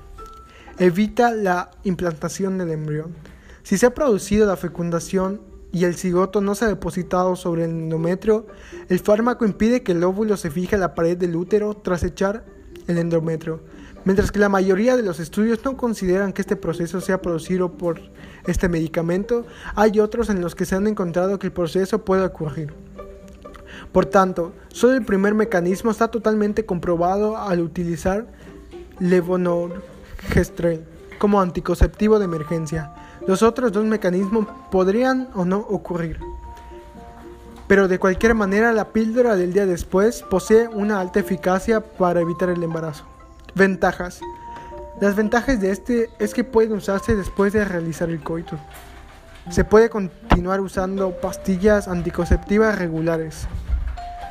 evita 0.79 1.33
la 1.33 1.71
implantación 1.85 2.59
del 2.59 2.71
embrión. 2.71 3.15
Si 3.63 3.79
se 3.79 3.87
ha 3.87 3.95
producido 3.95 4.47
la 4.47 4.57
fecundación 4.57 5.41
y 5.73 5.85
el 5.85 5.95
cigoto 5.95 6.41
no 6.41 6.55
se 6.55 6.65
ha 6.65 6.69
depositado 6.69 7.37
sobre 7.37 7.65
el 7.65 7.71
endometrio, 7.71 8.47
el 8.89 8.99
fármaco 8.99 9.45
impide 9.45 9.83
que 9.83 9.93
el 9.93 10.05
óvulo 10.05 10.37
se 10.37 10.51
fije 10.51 10.77
a 10.77 10.79
la 10.79 10.95
pared 10.95 11.17
del 11.17 11.37
útero 11.37 11.75
tras 11.75 12.03
echar 12.03 12.45
el 12.87 12.99
endometrio. 12.99 13.61
Mientras 14.05 14.33
que 14.33 14.41
la 14.41 14.49
mayoría 14.49 14.97
de 14.97 15.05
los 15.05 15.21
estudios 15.21 15.65
no 15.65 15.77
consideran 15.77 16.33
que 16.33 16.43
este 16.43 16.57
proceso 16.57 17.01
sea 17.01 17.23
producido 17.23 17.73
por 17.73 18.01
este 18.47 18.69
medicamento, 18.69 19.47
hay 19.77 20.01
otros 20.01 20.29
en 20.29 20.41
los 20.41 20.57
que 20.57 20.65
se 20.65 20.75
han 20.75 20.89
encontrado 20.89 21.39
que 21.39 21.47
el 21.47 21.53
proceso 21.53 22.05
puede 22.05 22.25
ocurrir. 22.25 22.75
Por 23.93 24.07
tanto, 24.07 24.53
solo 24.69 24.95
el 24.95 25.05
primer 25.05 25.35
mecanismo 25.35 25.91
está 25.91 26.09
totalmente 26.09 26.67
comprobado 26.67 27.37
al 27.37 27.61
utilizar 27.61 28.27
levonor 28.99 29.92
Gestrel 30.31 30.85
como 31.23 31.41
anticonceptivo 31.41 32.19
de 32.19 32.25
emergencia. 32.25 32.93
Los 33.29 33.45
otros 33.45 33.71
dos 33.71 33.85
mecanismos 33.85 34.49
podrían 34.73 35.29
o 35.35 35.45
no 35.45 35.59
ocurrir. 35.59 36.19
Pero 37.69 37.87
de 37.87 38.01
cualquier 38.01 38.35
manera 38.35 38.73
la 38.73 38.89
píldora 38.89 39.37
del 39.37 39.53
día 39.53 39.65
después 39.65 40.25
posee 40.25 40.67
una 40.67 41.01
alta 41.01 41.21
eficacia 41.21 41.81
para 41.81 42.21
evitar 42.21 42.49
el 42.49 42.63
embarazo. 42.63 43.05
Ventajas. 43.55 44.21
Las 45.01 45.15
ventajas 45.15 45.61
de 45.61 45.71
este 45.71 46.11
es 46.19 46.35
que 46.35 46.43
puede 46.43 46.75
usarse 46.75 47.15
después 47.15 47.53
de 47.53 47.65
realizar 47.65 48.11
el 48.11 48.21
coito. 48.21 48.59
Se 49.49 49.63
puede 49.63 49.91
continuar 49.91 50.61
usando 50.61 51.13
pastillas 51.21 51.87
anticonceptivas 51.87 52.77
regulares. 52.77 53.47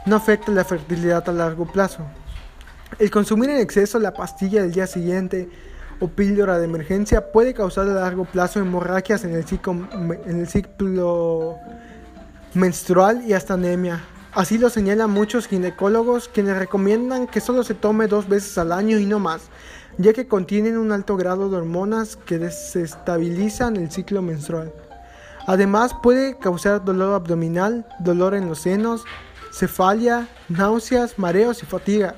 No 0.06 0.18
afecta 0.18 0.52
la 0.52 0.66
fertilidad 0.66 1.28
a 1.30 1.32
largo 1.32 1.66
plazo. 1.66 2.04
El 3.00 3.10
consumir 3.12 3.50
en 3.50 3.62
exceso 3.62 3.98
la 3.98 4.14
pastilla 4.14 4.62
del 4.62 4.74
día 4.74 4.88
siguiente 4.88 5.50
o 6.02 6.08
píldora 6.08 6.58
de 6.58 6.66
emergencia 6.66 7.32
puede 7.32 7.54
causar 7.54 7.88
a 7.88 7.94
largo 7.94 8.26
plazo 8.26 8.60
hemorragias 8.60 9.24
en 9.24 9.36
el 9.36 9.46
ciclo, 9.46 9.88
en 10.26 10.40
el 10.40 10.48
ciclo 10.48 11.58
menstrual 12.54 13.24
y 13.26 13.34
hasta 13.34 13.54
anemia. 13.54 14.04
Así 14.34 14.58
lo 14.58 14.70
señalan 14.70 15.12
muchos 15.12 15.48
ginecólogos 15.48 16.28
quienes 16.28 16.58
recomiendan 16.58 17.28
que 17.28 17.40
solo 17.40 17.64
se 17.64 17.76
tome 17.76 18.08
dos 18.08 18.28
veces 18.28 18.58
al 18.58 18.72
año 18.72 18.98
y 18.98 19.06
no 19.06 19.20
más, 19.20 19.44
ya 19.98 20.12
que 20.14 20.28
contienen 20.28 20.78
un 20.78 20.92
alto 20.92 21.18
grado 21.18 21.50
de 21.50 21.58
hormonas 21.58 22.16
que 22.16 22.40
desestabilizan 22.40 23.76
el 23.76 23.92
ciclo 23.92 24.22
menstrual. 24.22 24.74
Además 25.48 25.94
puede 26.02 26.38
causar 26.38 26.84
dolor 26.84 27.14
abdominal, 27.14 27.86
dolor 28.00 28.34
en 28.34 28.48
los 28.48 28.62
senos, 28.62 29.04
cefalia, 29.52 30.28
náuseas, 30.50 31.20
mareos 31.20 31.62
y 31.62 31.66
fatiga. 31.66 32.16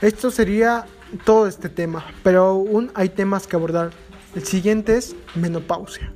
Esto 0.00 0.30
sería 0.30 0.86
todo 1.24 1.46
este 1.46 1.68
tema, 1.68 2.04
pero 2.22 2.44
aún 2.44 2.90
hay 2.94 3.08
temas 3.08 3.46
que 3.46 3.56
abordar. 3.56 3.90
El 4.34 4.44
siguiente 4.44 4.96
es 4.96 5.14
menopausia. 5.34 6.12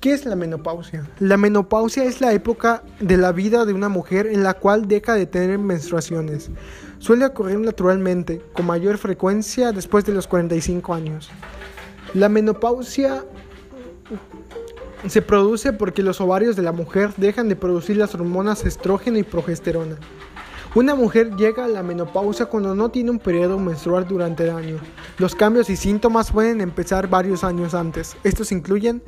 ¿Qué 0.00 0.12
es 0.12 0.26
la 0.26 0.36
menopausia? 0.36 1.08
La 1.18 1.36
menopausia 1.36 2.04
es 2.04 2.20
la 2.20 2.32
época 2.32 2.84
de 3.00 3.16
la 3.16 3.32
vida 3.32 3.64
de 3.64 3.72
una 3.72 3.88
mujer 3.88 4.28
en 4.28 4.44
la 4.44 4.54
cual 4.54 4.86
deja 4.86 5.14
de 5.14 5.26
tener 5.26 5.58
menstruaciones. 5.58 6.50
Suele 6.98 7.26
ocurrir 7.26 7.58
naturalmente, 7.58 8.40
con 8.52 8.66
mayor 8.66 8.98
frecuencia 8.98 9.72
después 9.72 10.04
de 10.04 10.12
los 10.12 10.28
45 10.28 10.94
años. 10.94 11.30
La 12.14 12.28
menopausia 12.28 13.24
se 15.06 15.22
produce 15.22 15.72
porque 15.72 16.02
los 16.02 16.20
ovarios 16.20 16.54
de 16.54 16.62
la 16.62 16.72
mujer 16.72 17.12
dejan 17.16 17.48
de 17.48 17.56
producir 17.56 17.96
las 17.96 18.14
hormonas 18.14 18.64
estrógeno 18.64 19.18
y 19.18 19.22
progesterona. 19.22 19.96
Una 20.74 20.94
mujer 20.94 21.34
llega 21.36 21.64
a 21.64 21.68
la 21.68 21.82
menopausia 21.82 22.46
cuando 22.46 22.74
no 22.74 22.90
tiene 22.90 23.10
un 23.10 23.18
periodo 23.18 23.58
menstrual 23.58 24.06
durante 24.06 24.44
el 24.44 24.50
año. 24.50 24.76
Los 25.16 25.34
cambios 25.34 25.70
y 25.70 25.76
síntomas 25.76 26.30
pueden 26.30 26.60
empezar 26.60 27.08
varios 27.08 27.42
años 27.42 27.72
antes. 27.72 28.18
Estos 28.22 28.52
incluyen 28.52 29.02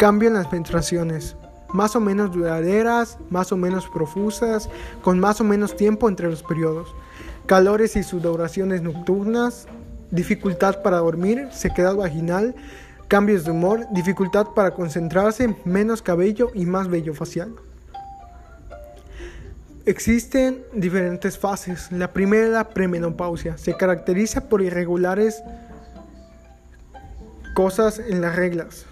cambio 0.00 0.28
en 0.28 0.34
las 0.34 0.50
menstruaciones, 0.50 1.36
más 1.72 1.94
o 1.94 2.00
menos 2.00 2.32
duraderas, 2.32 3.18
más 3.30 3.52
o 3.52 3.56
menos 3.56 3.86
profusas, 3.88 4.68
con 5.00 5.20
más 5.20 5.40
o 5.40 5.44
menos 5.44 5.76
tiempo 5.76 6.08
entre 6.08 6.28
los 6.28 6.42
periodos, 6.42 6.92
calores 7.46 7.94
y 7.94 8.02
sudoraciones 8.02 8.82
nocturnas, 8.82 9.68
dificultad 10.10 10.82
para 10.82 10.98
dormir, 10.98 11.46
sequedad 11.52 11.94
vaginal, 11.94 12.56
cambios 13.06 13.44
de 13.44 13.52
humor, 13.52 13.86
dificultad 13.92 14.48
para 14.56 14.72
concentrarse, 14.72 15.54
menos 15.64 16.02
cabello 16.02 16.50
y 16.52 16.66
más 16.66 16.88
vello 16.88 17.14
facial. 17.14 17.54
Existen 19.86 20.64
diferentes 20.72 21.38
fases. 21.38 21.92
La 21.92 22.12
primera, 22.12 22.48
la 22.48 22.68
premenopausia, 22.70 23.56
se 23.56 23.76
caracteriza 23.76 24.48
por 24.48 24.60
irregulares 24.60 25.44
cosas 27.54 28.00
en 28.00 28.20
las 28.20 28.34
reglas, 28.34 28.84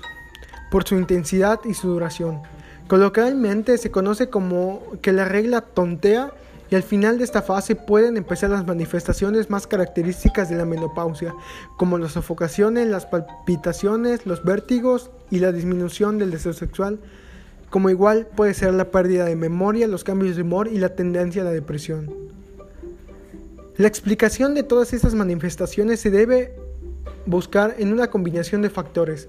por 0.71 0.85
su 0.85 0.95
intensidad 0.95 1.59
y 1.65 1.75
su 1.75 1.89
duración. 1.89 2.43
Coloquialmente 2.87 3.77
se 3.77 3.91
conoce 3.91 4.31
como 4.31 4.85
que 5.03 5.13
la 5.13 5.25
regla 5.25 5.63
tontea 5.63 6.33
y 6.71 6.77
al 6.77 6.85
final 6.85 7.19
de 7.19 7.25
esta 7.25 7.43
fase 7.43 7.75
pueden 7.75 8.17
empezar 8.17 8.51
las 8.51 8.65
manifestaciones 8.65 9.51
más 9.51 9.67
características 9.67 10.49
de 10.49 10.55
la 10.55 10.65
menopausia, 10.65 11.35
como 11.77 11.99
las 11.99 12.13
sofocaciones, 12.13 12.87
las 12.87 13.05
palpitaciones, 13.05 14.27
los 14.27 14.45
vértigos 14.45 15.11
y 15.29 15.41
la 15.41 15.51
disminución 15.51 16.19
del 16.19 16.31
deseo 16.31 16.53
sexual, 16.53 17.01
como 17.75 17.91
igual 17.91 18.29
puede 18.37 18.55
ser 18.55 18.73
la 18.73 18.93
pérdida 18.93 19.25
de 19.25 19.35
memoria, 19.35 19.89
los 19.89 20.05
cambios 20.05 20.37
de 20.37 20.43
humor 20.43 20.69
y 20.69 20.79
la 20.79 20.91
tendencia 20.91 21.43
a 21.43 21.47
la 21.47 21.51
depresión. 21.51 22.09
La 23.79 23.89
explicación 23.89 24.55
de 24.55 24.63
todas 24.63 24.93
estas 24.93 25.17
manifestaciones 25.17 25.99
se 25.99 26.13
debe 26.13 26.55
buscar 27.27 27.75
en 27.79 27.93
una 27.93 28.11
combinación 28.11 28.63
de 28.63 28.71
factores, 28.71 29.29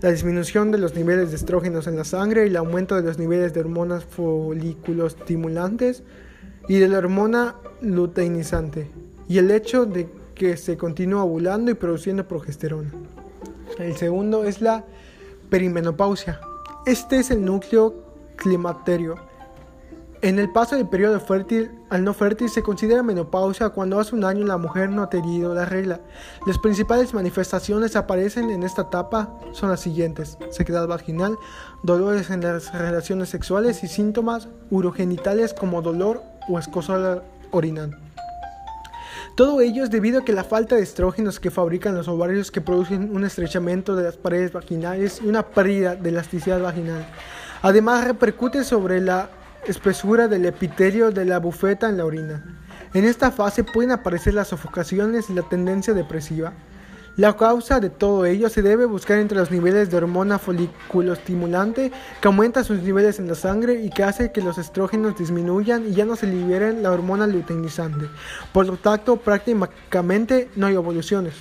la 0.00 0.10
disminución 0.10 0.72
de 0.72 0.78
los 0.78 0.94
niveles 0.94 1.28
de 1.28 1.36
estrógenos 1.36 1.86
en 1.86 1.96
la 1.96 2.04
sangre 2.04 2.46
y 2.46 2.48
el 2.48 2.56
aumento 2.56 2.96
de 2.96 3.02
los 3.02 3.18
niveles 3.18 3.52
de 3.52 3.60
hormonas 3.60 4.06
folículos 4.06 5.14
estimulantes 5.20 6.02
y 6.66 6.78
de 6.78 6.88
la 6.88 6.96
hormona 6.96 7.56
luteinizante, 7.82 8.88
y 9.28 9.36
el 9.36 9.50
hecho 9.50 9.84
de 9.84 10.08
que 10.34 10.56
se 10.56 10.78
continúa 10.78 11.24
ovulando 11.24 11.70
y 11.70 11.74
produciendo 11.74 12.26
progesterona. 12.26 12.90
El 13.78 13.94
segundo 13.94 14.44
es 14.44 14.62
la 14.62 14.86
perimenopausia. 15.50 16.40
Este 16.86 17.18
es 17.18 17.30
el 17.30 17.44
núcleo 17.44 17.94
climaterio 18.36 19.16
en 20.24 20.38
el 20.38 20.50
paso 20.50 20.74
del 20.74 20.88
periodo 20.88 21.20
fértil 21.20 21.70
al 21.90 22.02
no 22.02 22.14
fértil 22.14 22.48
se 22.48 22.62
considera 22.62 23.02
menopausia 23.02 23.68
cuando 23.68 24.00
hace 24.00 24.14
un 24.14 24.24
año 24.24 24.46
la 24.46 24.56
mujer 24.56 24.88
no 24.88 25.02
ha 25.02 25.10
tenido 25.10 25.54
la 25.54 25.66
regla. 25.66 26.00
Las 26.46 26.58
principales 26.58 27.12
manifestaciones 27.12 27.94
aparecen 27.94 28.48
en 28.48 28.62
esta 28.62 28.82
etapa 28.82 29.38
son 29.52 29.68
las 29.68 29.80
siguientes: 29.80 30.38
sequedad 30.48 30.88
vaginal, 30.88 31.36
dolores 31.82 32.30
en 32.30 32.40
las 32.40 32.72
relaciones 32.72 33.28
sexuales 33.28 33.84
y 33.84 33.86
síntomas 33.86 34.48
urogenitales 34.70 35.52
como 35.52 35.82
dolor 35.82 36.22
o 36.48 36.58
escosor 36.58 37.22
orinal. 37.50 37.94
Todo 39.34 39.60
ello 39.60 39.82
es 39.82 39.90
debido 39.90 40.20
a 40.20 40.24
que 40.24 40.32
la 40.32 40.44
falta 40.44 40.76
de 40.76 40.82
estrógenos 40.82 41.40
que 41.40 41.50
fabrican 41.50 41.96
los 41.96 42.06
ovarios 42.06 42.52
que 42.52 42.60
producen 42.60 43.10
un 43.16 43.24
estrechamiento 43.24 43.96
de 43.96 44.04
las 44.04 44.16
paredes 44.16 44.52
vaginales 44.52 45.20
y 45.20 45.26
una 45.26 45.42
pérdida 45.42 45.96
de 45.96 46.10
elasticidad 46.10 46.62
vaginal. 46.62 47.04
Además 47.60 48.04
repercute 48.04 48.62
sobre 48.62 49.00
la 49.00 49.30
espesura 49.66 50.28
del 50.28 50.46
epitelio 50.46 51.10
de 51.10 51.24
la 51.24 51.40
bufeta 51.40 51.88
en 51.88 51.96
la 51.96 52.04
orina. 52.04 52.60
En 52.92 53.04
esta 53.04 53.32
fase 53.32 53.64
pueden 53.64 53.90
aparecer 53.90 54.34
las 54.34 54.48
sofocaciones 54.48 55.28
y 55.28 55.34
la 55.34 55.42
tendencia 55.42 55.94
depresiva. 55.94 56.52
La 57.16 57.36
causa 57.36 57.78
de 57.78 57.90
todo 57.90 58.24
ello 58.26 58.48
se 58.48 58.60
debe 58.60 58.86
buscar 58.86 59.18
entre 59.18 59.38
los 59.38 59.52
niveles 59.52 59.88
de 59.88 59.96
hormona 59.96 60.40
foliculoestimulante 60.40 61.92
que 62.20 62.26
aumenta 62.26 62.64
sus 62.64 62.82
niveles 62.82 63.20
en 63.20 63.28
la 63.28 63.36
sangre 63.36 63.80
y 63.84 63.90
que 63.90 64.02
hace 64.02 64.32
que 64.32 64.42
los 64.42 64.58
estrógenos 64.58 65.16
disminuyan 65.16 65.86
y 65.86 65.94
ya 65.94 66.04
no 66.04 66.16
se 66.16 66.26
liberen 66.26 66.82
la 66.82 66.90
hormona 66.90 67.28
luteinizante. 67.28 68.06
Por 68.52 68.66
lo 68.66 68.76
tanto, 68.78 69.16
prácticamente 69.16 70.50
no 70.56 70.66
hay 70.66 70.74
evoluciones. 70.74 71.34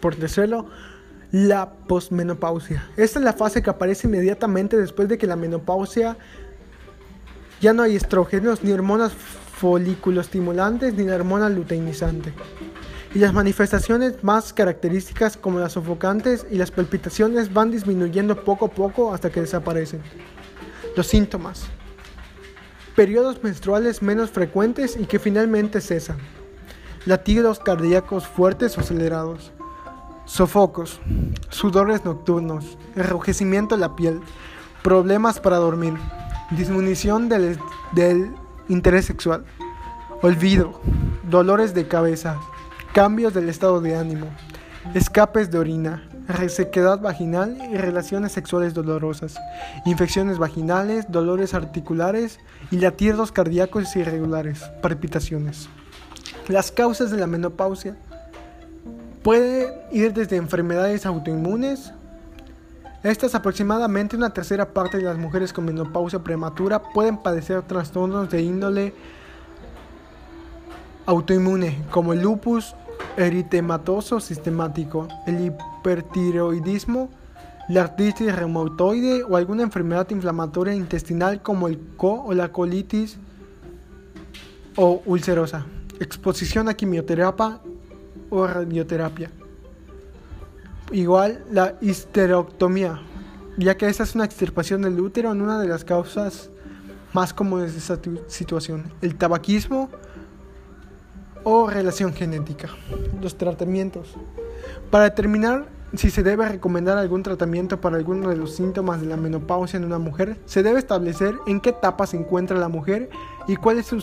Por 0.00 0.14
tercero, 0.14 0.66
la 1.32 1.72
posmenopausia. 1.72 2.88
Esta 2.96 3.18
es 3.18 3.24
la 3.24 3.32
fase 3.32 3.62
que 3.62 3.70
aparece 3.70 4.06
inmediatamente 4.06 4.76
después 4.76 5.08
de 5.08 5.18
que 5.18 5.26
la 5.26 5.34
menopausia 5.34 6.16
ya 7.60 7.72
no 7.72 7.82
hay 7.82 7.96
estrógenos, 7.96 8.62
ni 8.62 8.70
hormonas 8.70 9.12
folículo-estimulantes, 9.12 10.94
ni 10.94 11.02
la 11.02 11.16
hormona 11.16 11.48
luteinizante. 11.48 12.32
Y 13.14 13.18
las 13.18 13.32
manifestaciones 13.32 14.22
más 14.22 14.52
características 14.52 15.36
como 15.36 15.58
las 15.58 15.72
sofocantes 15.72 16.46
y 16.50 16.56
las 16.56 16.70
palpitaciones 16.70 17.52
van 17.52 17.70
disminuyendo 17.70 18.44
poco 18.44 18.66
a 18.66 18.70
poco 18.70 19.14
hasta 19.14 19.30
que 19.30 19.40
desaparecen. 19.40 20.02
Los 20.96 21.06
síntomas. 21.06 21.64
Periodos 22.94 23.42
menstruales 23.42 24.02
menos 24.02 24.30
frecuentes 24.30 24.96
y 24.96 25.06
que 25.06 25.18
finalmente 25.18 25.80
cesan. 25.80 26.18
Latidos 27.06 27.60
cardíacos 27.60 28.26
fuertes 28.26 28.76
o 28.76 28.82
acelerados. 28.82 29.52
Sofocos. 30.26 31.00
Sudores 31.48 32.04
nocturnos. 32.04 32.76
Enrojecimiento 32.94 33.76
de 33.76 33.80
la 33.80 33.96
piel. 33.96 34.20
Problemas 34.82 35.40
para 35.40 35.56
dormir 35.56 35.94
disminución 36.50 37.28
del, 37.28 37.58
interés 38.68 39.06
sexual, 39.06 39.44
olvido, 40.22 40.80
dolores 41.22 41.74
de 41.74 41.88
cabeza, 41.88 42.38
cambios 42.92 43.34
del 43.34 43.48
estado 43.48 43.80
de 43.80 43.96
ánimo, 43.96 44.26
escapes 44.94 45.50
de 45.50 45.58
orina, 45.58 46.08
resequedad 46.26 47.00
vaginal 47.00 47.56
y 47.72 47.76
relaciones 47.76 48.32
sexuales 48.32 48.74
dolorosas, 48.74 49.36
infecciones 49.84 50.38
vaginales, 50.38 51.06
dolores 51.10 51.54
articulares 51.54 52.38
y 52.70 52.78
latidos 52.78 53.32
cardíacos 53.32 53.94
irregulares, 53.96 54.62
palpitaciones. 54.82 55.68
Las 56.48 56.70
causas 56.72 57.10
de 57.10 57.18
la 57.18 57.26
menopausia 57.26 57.96
pueden 59.22 59.72
ir 59.92 60.12
desde 60.12 60.36
enfermedades 60.36 61.06
autoinmunes, 61.06 61.92
estas 63.02 63.36
aproximadamente 63.36 64.16
una 64.16 64.30
tercera 64.30 64.72
parte 64.72 64.96
de 64.96 65.04
las 65.04 65.16
mujeres 65.16 65.52
con 65.52 65.64
menopausia 65.64 66.18
prematura 66.18 66.82
pueden 66.82 67.16
padecer 67.18 67.62
trastornos 67.62 68.28
de 68.28 68.42
índole 68.42 68.92
autoinmune, 71.08 71.86
como 71.90 72.12
el 72.12 72.20
lupus 72.20 72.74
eritematoso 73.16 74.20
sistemático, 74.20 75.08
el 75.26 75.40
hipertiroidismo, 75.46 77.08
la 77.70 77.84
artritis 77.84 78.36
reumatoide 78.36 79.22
o 79.22 79.36
alguna 79.36 79.62
enfermedad 79.62 80.08
inflamatoria 80.10 80.74
intestinal 80.74 81.40
como 81.40 81.66
el 81.66 81.78
CO 81.96 82.24
o 82.24 82.34
la 82.34 82.52
colitis 82.52 83.16
o 84.76 85.02
ulcerosa, 85.06 85.64
exposición 85.98 86.68
a 86.68 86.74
quimioterapia 86.74 87.58
o 88.28 88.46
radioterapia. 88.46 89.30
Igual 90.92 91.42
la 91.50 91.74
histerectomía, 91.80 93.00
ya 93.56 93.78
que 93.78 93.88
esta 93.88 94.02
es 94.02 94.14
una 94.14 94.26
extirpación 94.26 94.82
del 94.82 95.00
útero 95.00 95.32
en 95.32 95.40
una 95.40 95.58
de 95.58 95.68
las 95.68 95.84
causas 95.84 96.50
más 97.14 97.32
comunes 97.32 97.72
de 97.72 97.78
esta 97.78 97.98
situación, 98.26 98.92
el 99.00 99.16
tabaquismo 99.16 99.88
o 101.44 101.68
relación 101.68 102.12
genética. 102.12 102.68
Los 103.20 103.36
tratamientos. 103.36 104.14
Para 104.90 105.04
determinar 105.04 105.66
si 105.94 106.10
se 106.10 106.22
debe 106.22 106.46
recomendar 106.46 106.98
algún 106.98 107.22
tratamiento 107.22 107.80
para 107.80 107.96
alguno 107.96 108.28
de 108.28 108.36
los 108.36 108.54
síntomas 108.54 109.00
de 109.00 109.06
la 109.06 109.16
menopausia 109.16 109.78
en 109.78 109.84
una 109.84 109.98
mujer, 109.98 110.38
se 110.44 110.62
debe 110.62 110.78
establecer 110.78 111.36
en 111.46 111.60
qué 111.60 111.70
etapa 111.70 112.06
se 112.06 112.18
encuentra 112.18 112.58
la 112.58 112.68
mujer 112.68 113.08
y 113.46 113.56
cuál 113.56 113.78
es 113.78 113.86
su 113.86 114.02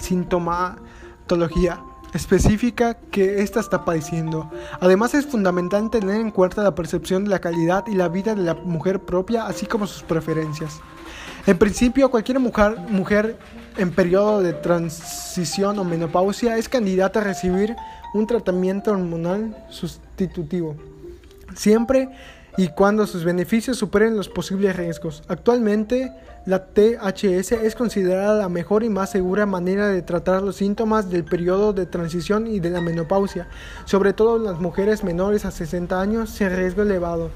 sintomatología 0.00 1.80
específica 2.12 2.94
que 2.94 3.42
ésta 3.42 3.60
está 3.60 3.84
padeciendo. 3.84 4.50
Además 4.80 5.14
es 5.14 5.26
fundamental 5.26 5.90
tener 5.90 6.20
en 6.20 6.30
cuenta 6.32 6.62
la 6.62 6.74
percepción 6.74 7.24
de 7.24 7.30
la 7.30 7.38
calidad 7.40 7.86
y 7.86 7.94
la 7.94 8.08
vida 8.08 8.34
de 8.34 8.42
la 8.42 8.54
mujer 8.54 9.00
propia, 9.00 9.46
así 9.46 9.66
como 9.66 9.86
sus 9.86 10.02
preferencias. 10.02 10.80
En 11.46 11.58
principio, 11.58 12.10
cualquier 12.10 12.40
mujer, 12.40 12.76
mujer 12.88 13.36
en 13.76 13.92
periodo 13.92 14.42
de 14.42 14.52
transición 14.52 15.78
o 15.78 15.84
menopausia 15.84 16.58
es 16.58 16.68
candidata 16.68 17.20
a 17.20 17.24
recibir 17.24 17.76
un 18.14 18.26
tratamiento 18.26 18.90
hormonal 18.90 19.56
sustitutivo, 19.70 20.74
siempre 21.54 22.08
y 22.56 22.68
cuando 22.68 23.06
sus 23.06 23.22
beneficios 23.22 23.76
superen 23.76 24.16
los 24.16 24.28
posibles 24.28 24.74
riesgos. 24.74 25.22
Actualmente, 25.28 26.12
la 26.46 26.66
THS 26.66 27.52
es 27.52 27.76
considerada 27.76 28.38
la 28.38 28.48
mejor 28.48 28.82
y 28.82 28.88
más 28.88 29.10
segura 29.10 29.46
manera 29.46 29.88
de 29.88 30.02
tratar 30.02 30.42
los 30.42 30.56
síntomas 30.56 31.10
del 31.10 31.24
periodo 31.24 31.72
de 31.72 31.86
transición 31.86 32.48
y 32.48 32.58
de 32.58 32.70
la 32.70 32.80
menopausia, 32.80 33.48
sobre 33.84 34.12
todo 34.12 34.36
en 34.36 34.44
las 34.44 34.58
mujeres 34.58 35.04
menores 35.04 35.44
a 35.44 35.52
60 35.52 36.00
años 36.00 36.30
sin 36.30 36.50
riesgo 36.50 36.82
elevado. 36.82 37.30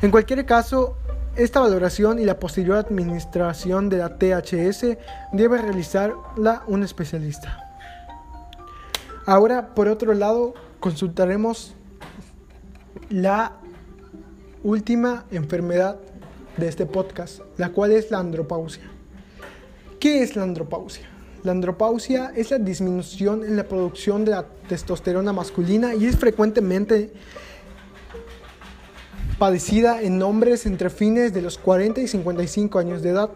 En 0.00 0.10
cualquier 0.10 0.44
caso, 0.46 0.96
esta 1.36 1.60
valoración 1.60 2.18
y 2.18 2.24
la 2.24 2.38
posterior 2.38 2.76
administración 2.76 3.88
de 3.88 3.98
la 3.98 4.18
THS 4.18 4.98
debe 5.32 5.58
realizarla 5.58 6.62
un 6.66 6.82
especialista. 6.82 7.58
Ahora, 9.24 9.74
por 9.74 9.88
otro 9.88 10.12
lado, 10.14 10.54
consultaremos 10.80 11.74
la 13.08 13.52
última 14.62 15.24
enfermedad 15.30 15.96
de 16.56 16.68
este 16.68 16.86
podcast, 16.86 17.40
la 17.56 17.70
cual 17.70 17.92
es 17.92 18.10
la 18.10 18.18
andropausia. 18.18 18.84
¿Qué 19.98 20.22
es 20.22 20.36
la 20.36 20.42
andropausia? 20.42 21.08
La 21.44 21.52
andropausia 21.52 22.32
es 22.36 22.50
la 22.50 22.58
disminución 22.58 23.42
en 23.44 23.56
la 23.56 23.64
producción 23.64 24.24
de 24.24 24.32
la 24.32 24.46
testosterona 24.68 25.32
masculina 25.32 25.94
y 25.94 26.06
es 26.06 26.16
frecuentemente 26.16 27.12
padecida 29.38 30.02
en 30.02 30.22
hombres 30.22 30.66
entre 30.66 30.90
fines 30.90 31.32
de 31.32 31.42
los 31.42 31.58
40 31.58 32.00
y 32.00 32.08
55 32.08 32.78
años 32.78 33.02
de 33.02 33.10
edad. 33.10 33.30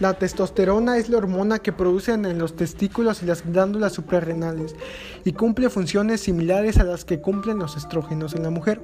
La 0.00 0.14
testosterona 0.14 0.96
es 0.96 1.08
la 1.08 1.18
hormona 1.18 1.58
que 1.58 1.72
producen 1.72 2.24
en 2.24 2.38
los 2.38 2.56
testículos 2.56 3.22
y 3.22 3.26
las 3.26 3.44
glándulas 3.44 3.92
suprarrenales 3.92 4.74
y 5.24 5.32
cumple 5.32 5.70
funciones 5.70 6.20
similares 6.20 6.78
a 6.78 6.84
las 6.84 7.04
que 7.04 7.20
cumplen 7.20 7.58
los 7.58 7.76
estrógenos 7.76 8.34
en 8.34 8.42
la 8.42 8.50
mujer. 8.50 8.80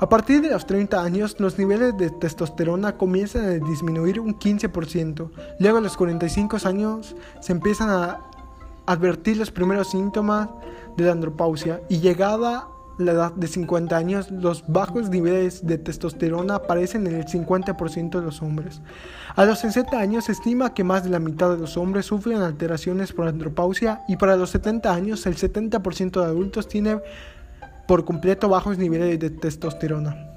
A 0.00 0.08
partir 0.08 0.42
de 0.42 0.50
los 0.50 0.66
30 0.66 1.00
años, 1.00 1.36
los 1.38 1.58
niveles 1.58 1.96
de 1.96 2.10
testosterona 2.10 2.96
comienzan 2.96 3.44
a 3.44 3.50
disminuir 3.50 4.18
un 4.18 4.38
15%. 4.38 5.30
Luego 5.60 5.78
a 5.78 5.80
los 5.80 5.96
45 5.96 6.58
años 6.64 7.14
se 7.40 7.52
empiezan 7.52 7.90
a 7.90 8.20
advertir 8.86 9.36
los 9.36 9.50
primeros 9.50 9.90
síntomas 9.90 10.48
de 10.96 11.04
la 11.04 11.12
andropausia 11.12 11.82
y 11.88 12.00
llegada 12.00 12.66
la 12.98 13.12
edad 13.12 13.32
de 13.32 13.46
50 13.46 13.96
años, 13.96 14.30
los 14.30 14.64
bajos 14.66 15.08
niveles 15.08 15.66
de 15.66 15.78
testosterona 15.78 16.56
aparecen 16.56 17.06
en 17.06 17.14
el 17.14 17.26
50% 17.26 18.10
de 18.10 18.22
los 18.22 18.42
hombres. 18.42 18.80
A 19.34 19.44
los 19.44 19.60
60 19.60 19.98
años 19.98 20.26
se 20.26 20.32
estima 20.32 20.74
que 20.74 20.84
más 20.84 21.04
de 21.04 21.10
la 21.10 21.18
mitad 21.18 21.50
de 21.50 21.58
los 21.58 21.76
hombres 21.76 22.06
sufren 22.06 22.42
alteraciones 22.42 23.12
por 23.12 23.28
andropausia 23.28 24.02
y 24.08 24.16
para 24.16 24.36
los 24.36 24.50
70 24.50 24.92
años 24.92 25.26
el 25.26 25.36
70% 25.36 26.20
de 26.20 26.26
adultos 26.26 26.68
tiene 26.68 27.00
por 27.86 28.04
completo 28.04 28.48
bajos 28.48 28.78
niveles 28.78 29.18
de 29.18 29.30
testosterona. 29.30 30.28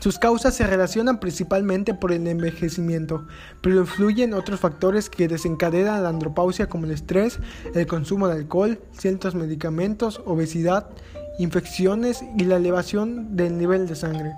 Sus 0.00 0.18
causas 0.18 0.54
se 0.54 0.66
relacionan 0.66 1.18
principalmente 1.18 1.94
por 1.94 2.12
el 2.12 2.26
envejecimiento, 2.26 3.26
pero 3.62 3.80
influyen 3.80 4.34
otros 4.34 4.60
factores 4.60 5.08
que 5.08 5.28
desencadenan 5.28 6.02
la 6.02 6.10
andropausia 6.10 6.68
como 6.68 6.84
el 6.84 6.90
estrés, 6.90 7.38
el 7.74 7.86
consumo 7.86 8.28
de 8.28 8.34
alcohol, 8.34 8.78
ciertos 8.92 9.34
medicamentos, 9.34 10.20
obesidad 10.26 10.90
infecciones 11.38 12.24
y 12.38 12.44
la 12.44 12.56
elevación 12.56 13.36
del 13.36 13.58
nivel 13.58 13.86
de 13.86 13.96
sangre. 13.96 14.32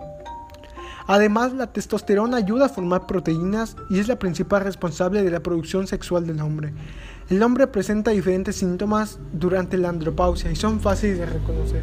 Además, 1.08 1.52
la 1.52 1.68
testosterona 1.68 2.36
ayuda 2.36 2.66
a 2.66 2.68
formar 2.68 3.06
proteínas 3.06 3.76
y 3.90 4.00
es 4.00 4.08
la 4.08 4.18
principal 4.18 4.64
responsable 4.64 5.22
de 5.22 5.30
la 5.30 5.40
producción 5.40 5.86
sexual 5.86 6.26
del 6.26 6.40
hombre. 6.40 6.72
El 7.30 7.42
hombre 7.42 7.68
presenta 7.68 8.10
diferentes 8.10 8.56
síntomas 8.56 9.18
durante 9.32 9.76
la 9.76 9.88
andropausia 9.88 10.50
y 10.50 10.56
son 10.56 10.80
fáciles 10.80 11.18
de 11.18 11.26
reconocer. 11.26 11.82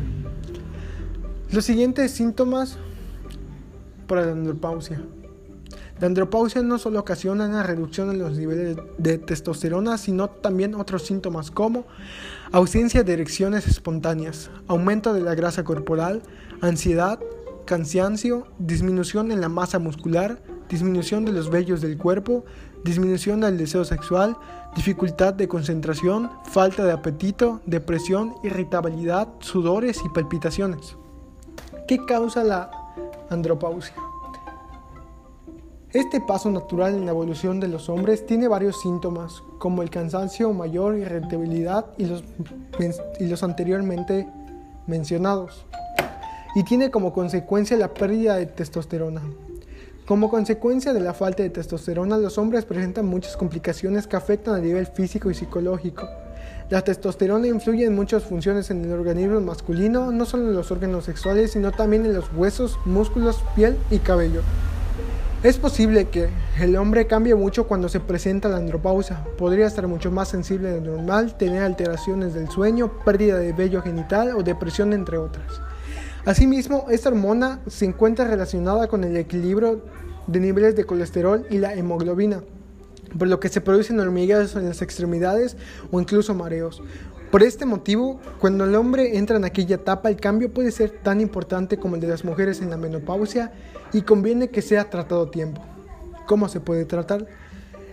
Los 1.51 1.63
siguientes 1.63 2.11
síntomas 2.11 2.77
para 4.07 4.25
la 4.25 4.31
andropausia. 4.33 5.01
La 6.03 6.07
andropausia 6.07 6.61
no 6.61 6.79
solo 6.79 6.99
ocasiona 6.99 7.45
una 7.45 7.63
reducción 7.63 8.11
en 8.11 8.19
los 8.19 8.37
niveles 8.37 8.75
de 8.97 9.17
testosterona, 9.19 9.97
sino 9.97 10.29
también 10.29 10.75
otros 10.75 11.03
síntomas 11.03 11.49
como 11.49 11.85
ausencia 12.51 13.03
de 13.03 13.13
erecciones 13.13 13.67
espontáneas, 13.67 14.51
aumento 14.67 15.13
de 15.13 15.21
la 15.21 15.33
grasa 15.33 15.63
corporal, 15.63 16.21
ansiedad, 16.59 17.21
cansancio, 17.65 18.47
disminución 18.59 19.31
en 19.31 19.39
la 19.39 19.47
masa 19.47 19.79
muscular, 19.79 20.43
disminución 20.67 21.23
de 21.23 21.31
los 21.31 21.49
vellos 21.49 21.79
del 21.79 21.97
cuerpo, 21.97 22.43
disminución 22.83 23.39
del 23.39 23.57
deseo 23.57 23.85
sexual, 23.85 24.35
dificultad 24.75 25.33
de 25.33 25.47
concentración, 25.47 26.29
falta 26.51 26.83
de 26.83 26.91
apetito, 26.91 27.61
depresión, 27.65 28.35
irritabilidad, 28.43 29.29
sudores 29.39 30.01
y 30.03 30.09
palpitaciones. 30.09 30.97
¿Qué 31.87 32.05
causa 32.05 32.43
la 32.43 32.69
andropausia? 33.29 33.95
Este 35.93 36.19
paso 36.19 36.49
natural 36.49 36.95
en 36.95 37.05
la 37.05 37.11
evolución 37.11 37.59
de 37.59 37.67
los 37.67 37.87
hombres 37.87 38.25
tiene 38.25 38.47
varios 38.47 38.81
síntomas, 38.81 39.43
como 39.59 39.83
el 39.83 39.91
cansancio 39.91 40.51
mayor, 40.51 40.97
irritabilidad 40.97 41.85
y 41.99 42.07
los, 42.07 42.23
y 43.19 43.27
los 43.27 43.43
anteriormente 43.43 44.27
mencionados, 44.87 45.67
y 46.55 46.63
tiene 46.63 46.89
como 46.89 47.13
consecuencia 47.13 47.77
la 47.77 47.93
pérdida 47.93 48.37
de 48.37 48.47
testosterona. 48.47 49.21
Como 50.07 50.31
consecuencia 50.31 50.93
de 50.93 50.99
la 50.99 51.13
falta 51.13 51.43
de 51.43 51.51
testosterona, 51.51 52.17
los 52.17 52.39
hombres 52.39 52.65
presentan 52.65 53.05
muchas 53.05 53.37
complicaciones 53.37 54.07
que 54.07 54.15
afectan 54.15 54.55
a 54.55 54.59
nivel 54.59 54.87
físico 54.87 55.29
y 55.29 55.35
psicológico. 55.35 56.09
La 56.71 56.81
testosterona 56.81 57.45
influye 57.45 57.85
en 57.85 57.93
muchas 57.93 58.23
funciones 58.23 58.71
en 58.71 58.83
el 58.83 58.93
organismo 58.93 59.39
masculino, 59.41 60.11
no 60.11 60.25
solo 60.25 60.49
en 60.49 60.55
los 60.55 60.71
órganos 60.71 61.05
sexuales, 61.05 61.51
sino 61.51 61.71
también 61.71 62.03
en 62.03 62.15
los 62.15 62.33
huesos, 62.33 62.79
músculos, 62.83 63.43
piel 63.55 63.77
y 63.91 63.99
cabello. 63.99 64.41
Es 65.43 65.57
posible 65.57 66.07
que 66.07 66.29
el 66.61 66.77
hombre 66.77 67.05
cambie 67.05 67.35
mucho 67.35 67.67
cuando 67.67 67.89
se 67.89 67.99
presenta 67.99 68.47
la 68.47 68.55
andropausia. 68.55 69.25
Podría 69.37 69.67
estar 69.67 69.85
mucho 69.87 70.09
más 70.09 70.29
sensible 70.29 70.71
de 70.71 70.79
lo 70.79 70.95
normal, 70.95 71.37
tener 71.37 71.63
alteraciones 71.63 72.33
del 72.33 72.47
sueño, 72.47 72.93
pérdida 73.03 73.37
de 73.37 73.51
vello 73.51 73.81
genital 73.81 74.37
o 74.37 74.41
depresión, 74.41 74.93
entre 74.93 75.17
otras. 75.17 75.59
Asimismo, 76.23 76.85
esta 76.89 77.09
hormona 77.09 77.59
se 77.67 77.83
encuentra 77.83 78.25
relacionada 78.25 78.87
con 78.87 79.03
el 79.03 79.17
equilibrio 79.17 79.81
de 80.27 80.39
niveles 80.39 80.77
de 80.77 80.85
colesterol 80.85 81.45
y 81.49 81.57
la 81.57 81.73
hemoglobina, 81.73 82.41
por 83.19 83.27
lo 83.27 83.41
que 83.41 83.49
se 83.49 83.59
producen 83.59 83.99
hormigueos 83.99 84.55
en 84.55 84.69
las 84.69 84.81
extremidades 84.81 85.57
o 85.91 85.99
incluso 85.99 86.33
mareos. 86.33 86.81
Por 87.33 87.41
este 87.41 87.65
motivo, 87.65 88.19
cuando 88.37 88.63
el 88.63 88.75
hombre 88.75 89.17
entra 89.17 89.37
en 89.37 89.43
aquella 89.43 89.77
etapa, 89.77 90.07
el 90.07 90.17
cambio 90.17 90.53
puede 90.53 90.71
ser 90.71 90.91
tan 90.91 91.19
importante 91.19 91.77
como 91.77 91.95
el 91.95 92.01
de 92.01 92.07
las 92.07 92.23
mujeres 92.23 92.61
en 92.61 92.69
la 92.69 92.77
menopausia 92.77 93.51
y 93.91 94.03
conviene 94.03 94.49
que 94.49 94.61
sea 94.61 94.87
tratado 94.91 95.23
a 95.23 95.31
tiempo. 95.31 95.59
¿Cómo 96.27 96.47
se 96.47 96.59
puede 96.59 96.85
tratar? 96.85 97.25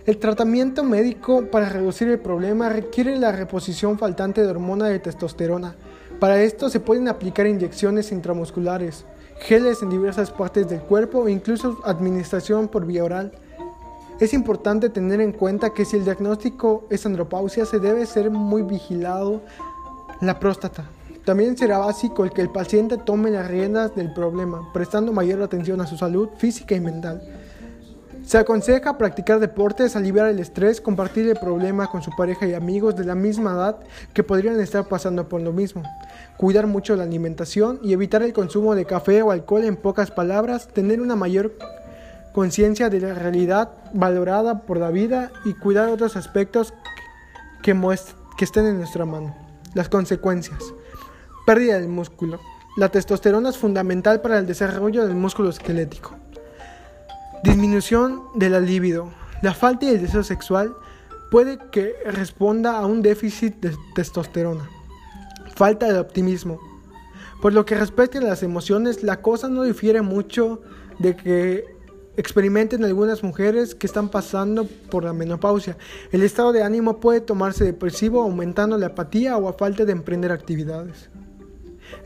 El 0.05 0.19
tratamiento 0.19 0.83
médico 0.83 1.47
para 1.49 1.69
reducir 1.69 2.07
el 2.09 2.19
problema 2.19 2.69
requiere 2.69 3.17
la 3.17 3.31
reposición 3.31 3.97
faltante 3.97 4.43
de 4.43 4.47
hormona 4.47 4.85
de 4.85 4.99
testosterona. 4.99 5.73
Para 6.19 6.39
esto 6.43 6.69
se 6.69 6.79
pueden 6.79 7.07
aplicar 7.07 7.47
inyecciones 7.47 8.11
intramusculares, 8.11 9.05
geles 9.39 9.81
en 9.81 9.89
diversas 9.89 10.29
partes 10.29 10.69
del 10.69 10.81
cuerpo 10.81 11.27
e 11.27 11.31
incluso 11.31 11.79
administración 11.83 12.67
por 12.67 12.85
vía 12.85 13.03
oral. 13.03 13.31
Es 14.21 14.35
importante 14.35 14.91
tener 14.91 15.19
en 15.19 15.31
cuenta 15.31 15.71
que 15.71 15.83
si 15.83 15.97
el 15.97 16.03
diagnóstico 16.03 16.85
es 16.91 17.07
andropausia, 17.07 17.65
se 17.65 17.79
debe 17.79 18.05
ser 18.05 18.29
muy 18.29 18.61
vigilado 18.61 19.41
la 20.21 20.39
próstata. 20.39 20.85
También 21.25 21.57
será 21.57 21.79
básico 21.79 22.23
el 22.23 22.29
que 22.29 22.43
el 22.43 22.51
paciente 22.51 22.97
tome 22.97 23.31
las 23.31 23.47
riendas 23.47 23.95
del 23.95 24.13
problema, 24.13 24.71
prestando 24.73 25.11
mayor 25.11 25.41
atención 25.41 25.81
a 25.81 25.87
su 25.87 25.97
salud 25.97 26.29
física 26.37 26.75
y 26.75 26.79
mental. 26.79 27.19
Se 28.23 28.37
aconseja 28.37 28.99
practicar 28.99 29.39
deportes, 29.39 29.95
aliviar 29.95 30.27
el 30.27 30.37
estrés, 30.37 30.81
compartir 30.81 31.27
el 31.27 31.39
problema 31.39 31.87
con 31.87 32.03
su 32.03 32.11
pareja 32.15 32.45
y 32.45 32.53
amigos 32.53 32.95
de 32.95 33.05
la 33.05 33.15
misma 33.15 33.53
edad 33.53 33.79
que 34.13 34.21
podrían 34.21 34.59
estar 34.59 34.87
pasando 34.87 35.27
por 35.27 35.41
lo 35.41 35.51
mismo. 35.51 35.81
Cuidar 36.37 36.67
mucho 36.67 36.95
la 36.95 37.05
alimentación 37.05 37.79
y 37.81 37.93
evitar 37.93 38.21
el 38.21 38.33
consumo 38.33 38.75
de 38.75 38.85
café 38.85 39.23
o 39.23 39.31
alcohol 39.31 39.63
en 39.63 39.77
pocas 39.77 40.11
palabras, 40.11 40.67
tener 40.67 41.01
una 41.01 41.15
mayor 41.15 41.53
conciencia 42.33 42.89
de 42.89 42.99
la 42.99 43.13
realidad 43.13 43.71
valorada 43.93 44.61
por 44.61 44.77
la 44.77 44.89
vida 44.89 45.31
y 45.45 45.53
cuidar 45.53 45.89
otros 45.89 46.15
aspectos 46.15 46.73
que, 47.61 47.77
estén 48.39 48.65
en 48.65 48.77
nuestra 48.77 49.05
mano. 49.05 49.35
Las 49.73 49.89
consecuencias. 49.89 50.73
Pérdida 51.45 51.79
del 51.79 51.89
músculo. 51.89 52.39
La 52.77 52.89
testosterona 52.89 53.49
es 53.49 53.57
fundamental 53.57 54.21
para 54.21 54.39
el 54.39 54.47
desarrollo 54.47 55.05
del 55.05 55.15
músculo 55.15 55.49
esquelético. 55.49 56.15
Disminución 57.43 58.23
de 58.35 58.49
la 58.49 58.59
libido. 58.59 59.09
La 59.41 59.53
falta 59.53 59.85
de 59.85 59.97
deseo 59.97 60.23
sexual 60.23 60.73
puede 61.31 61.57
que 61.71 61.95
responda 62.05 62.77
a 62.77 62.85
un 62.85 63.01
déficit 63.01 63.55
de 63.61 63.75
testosterona. 63.95 64.69
Falta 65.55 65.91
de 65.91 65.99
optimismo. 65.99 66.59
Por 67.41 67.53
lo 67.53 67.65
que 67.65 67.75
respecta 67.75 68.19
a 68.19 68.21
las 68.21 68.43
emociones, 68.43 69.03
la 69.03 69.21
cosa 69.21 69.49
no 69.49 69.63
difiere 69.63 70.01
mucho 70.01 70.61
de 70.99 71.15
que 71.15 71.80
experimenten 72.17 72.83
algunas 72.83 73.23
mujeres 73.23 73.75
que 73.75 73.87
están 73.87 74.09
pasando 74.09 74.65
por 74.89 75.03
la 75.03 75.13
menopausia. 75.13 75.77
El 76.11 76.23
estado 76.23 76.51
de 76.51 76.63
ánimo 76.63 76.99
puede 76.99 77.21
tomarse 77.21 77.63
depresivo, 77.63 78.21
aumentando 78.21 78.77
la 78.77 78.87
apatía 78.87 79.37
o 79.37 79.47
a 79.47 79.53
falta 79.53 79.85
de 79.85 79.93
emprender 79.93 80.31
actividades. 80.31 81.09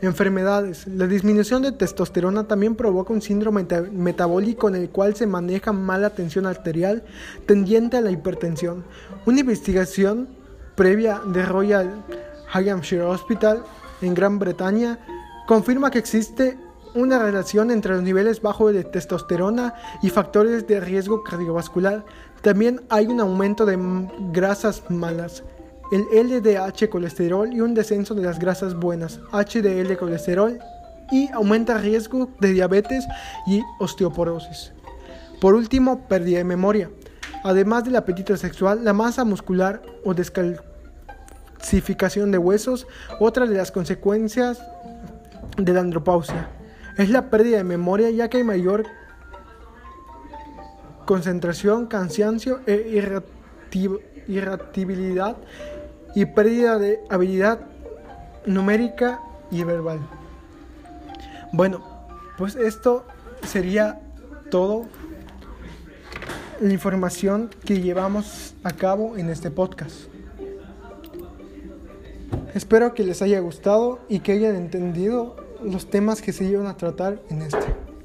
Enfermedades. 0.02 0.86
La 0.86 1.06
disminución 1.06 1.62
de 1.62 1.72
testosterona 1.72 2.48
también 2.48 2.74
provoca 2.74 3.12
un 3.12 3.22
síndrome 3.22 3.66
metabólico 3.92 4.68
en 4.68 4.74
el 4.74 4.90
cual 4.90 5.14
se 5.14 5.26
maneja 5.26 5.72
mala 5.72 6.10
tensión 6.10 6.46
arterial 6.46 7.04
tendiente 7.46 7.96
a 7.96 8.00
la 8.00 8.10
hipertensión. 8.10 8.84
Una 9.26 9.40
investigación 9.40 10.28
previa 10.74 11.20
de 11.26 11.44
Royal 11.46 12.04
Hampshire 12.52 13.02
Hospital 13.02 13.62
en 14.02 14.14
Gran 14.14 14.38
Bretaña 14.38 14.98
confirma 15.46 15.90
que 15.90 15.98
existe 15.98 16.58
una 16.96 17.18
relación 17.18 17.70
entre 17.70 17.94
los 17.94 18.02
niveles 18.02 18.42
bajos 18.42 18.72
de 18.72 18.82
testosterona 18.82 19.74
y 20.02 20.10
factores 20.10 20.66
de 20.66 20.80
riesgo 20.80 21.22
cardiovascular. 21.22 22.04
También 22.42 22.80
hay 22.88 23.06
un 23.06 23.20
aumento 23.20 23.66
de 23.66 23.78
grasas 24.32 24.82
malas, 24.88 25.44
el 25.92 26.06
LDH 26.10 26.88
colesterol 26.88 27.52
y 27.52 27.60
un 27.60 27.74
descenso 27.74 28.14
de 28.14 28.22
las 28.22 28.38
grasas 28.38 28.74
buenas, 28.74 29.20
HDL 29.32 29.94
colesterol, 29.96 30.58
y 31.12 31.30
aumenta 31.32 31.76
el 31.76 31.82
riesgo 31.82 32.30
de 32.40 32.52
diabetes 32.52 33.04
y 33.46 33.62
osteoporosis. 33.78 34.72
Por 35.40 35.54
último, 35.54 36.08
pérdida 36.08 36.38
de 36.38 36.44
memoria. 36.44 36.90
Además 37.44 37.84
del 37.84 37.94
apetito 37.96 38.34
sexual, 38.36 38.84
la 38.84 38.92
masa 38.92 39.24
muscular 39.24 39.80
o 40.04 40.12
descalcificación 40.14 42.32
de 42.32 42.38
huesos, 42.38 42.88
otra 43.20 43.46
de 43.46 43.56
las 43.56 43.70
consecuencias 43.70 44.60
de 45.56 45.72
la 45.72 45.78
andropausia. 45.80 46.50
Es 46.96 47.10
la 47.10 47.30
pérdida 47.30 47.58
de 47.58 47.64
memoria 47.64 48.10
ya 48.10 48.28
que 48.28 48.38
hay 48.38 48.44
mayor 48.44 48.86
concentración, 51.04 51.86
cansancio 51.86 52.60
e 52.66 53.02
irritabilidad 54.26 55.36
y 56.14 56.24
pérdida 56.26 56.78
de 56.78 57.00
habilidad 57.08 57.60
numérica 58.46 59.20
y 59.50 59.62
verbal. 59.64 60.00
Bueno, 61.52 61.84
pues 62.38 62.56
esto 62.56 63.04
sería 63.42 64.00
todo 64.50 64.86
la 66.60 66.72
información 66.72 67.50
que 67.64 67.80
llevamos 67.80 68.54
a 68.64 68.72
cabo 68.72 69.16
en 69.16 69.28
este 69.30 69.50
podcast. 69.50 69.94
Espero 72.54 72.94
que 72.94 73.04
les 73.04 73.20
haya 73.20 73.38
gustado 73.40 74.00
y 74.08 74.20
que 74.20 74.32
hayan 74.32 74.56
entendido 74.56 75.45
los 75.66 75.90
temas 75.90 76.22
que 76.22 76.32
se 76.32 76.44
iban 76.44 76.66
a 76.66 76.76
tratar 76.76 77.20
en 77.28 77.42
este. 77.42 77.95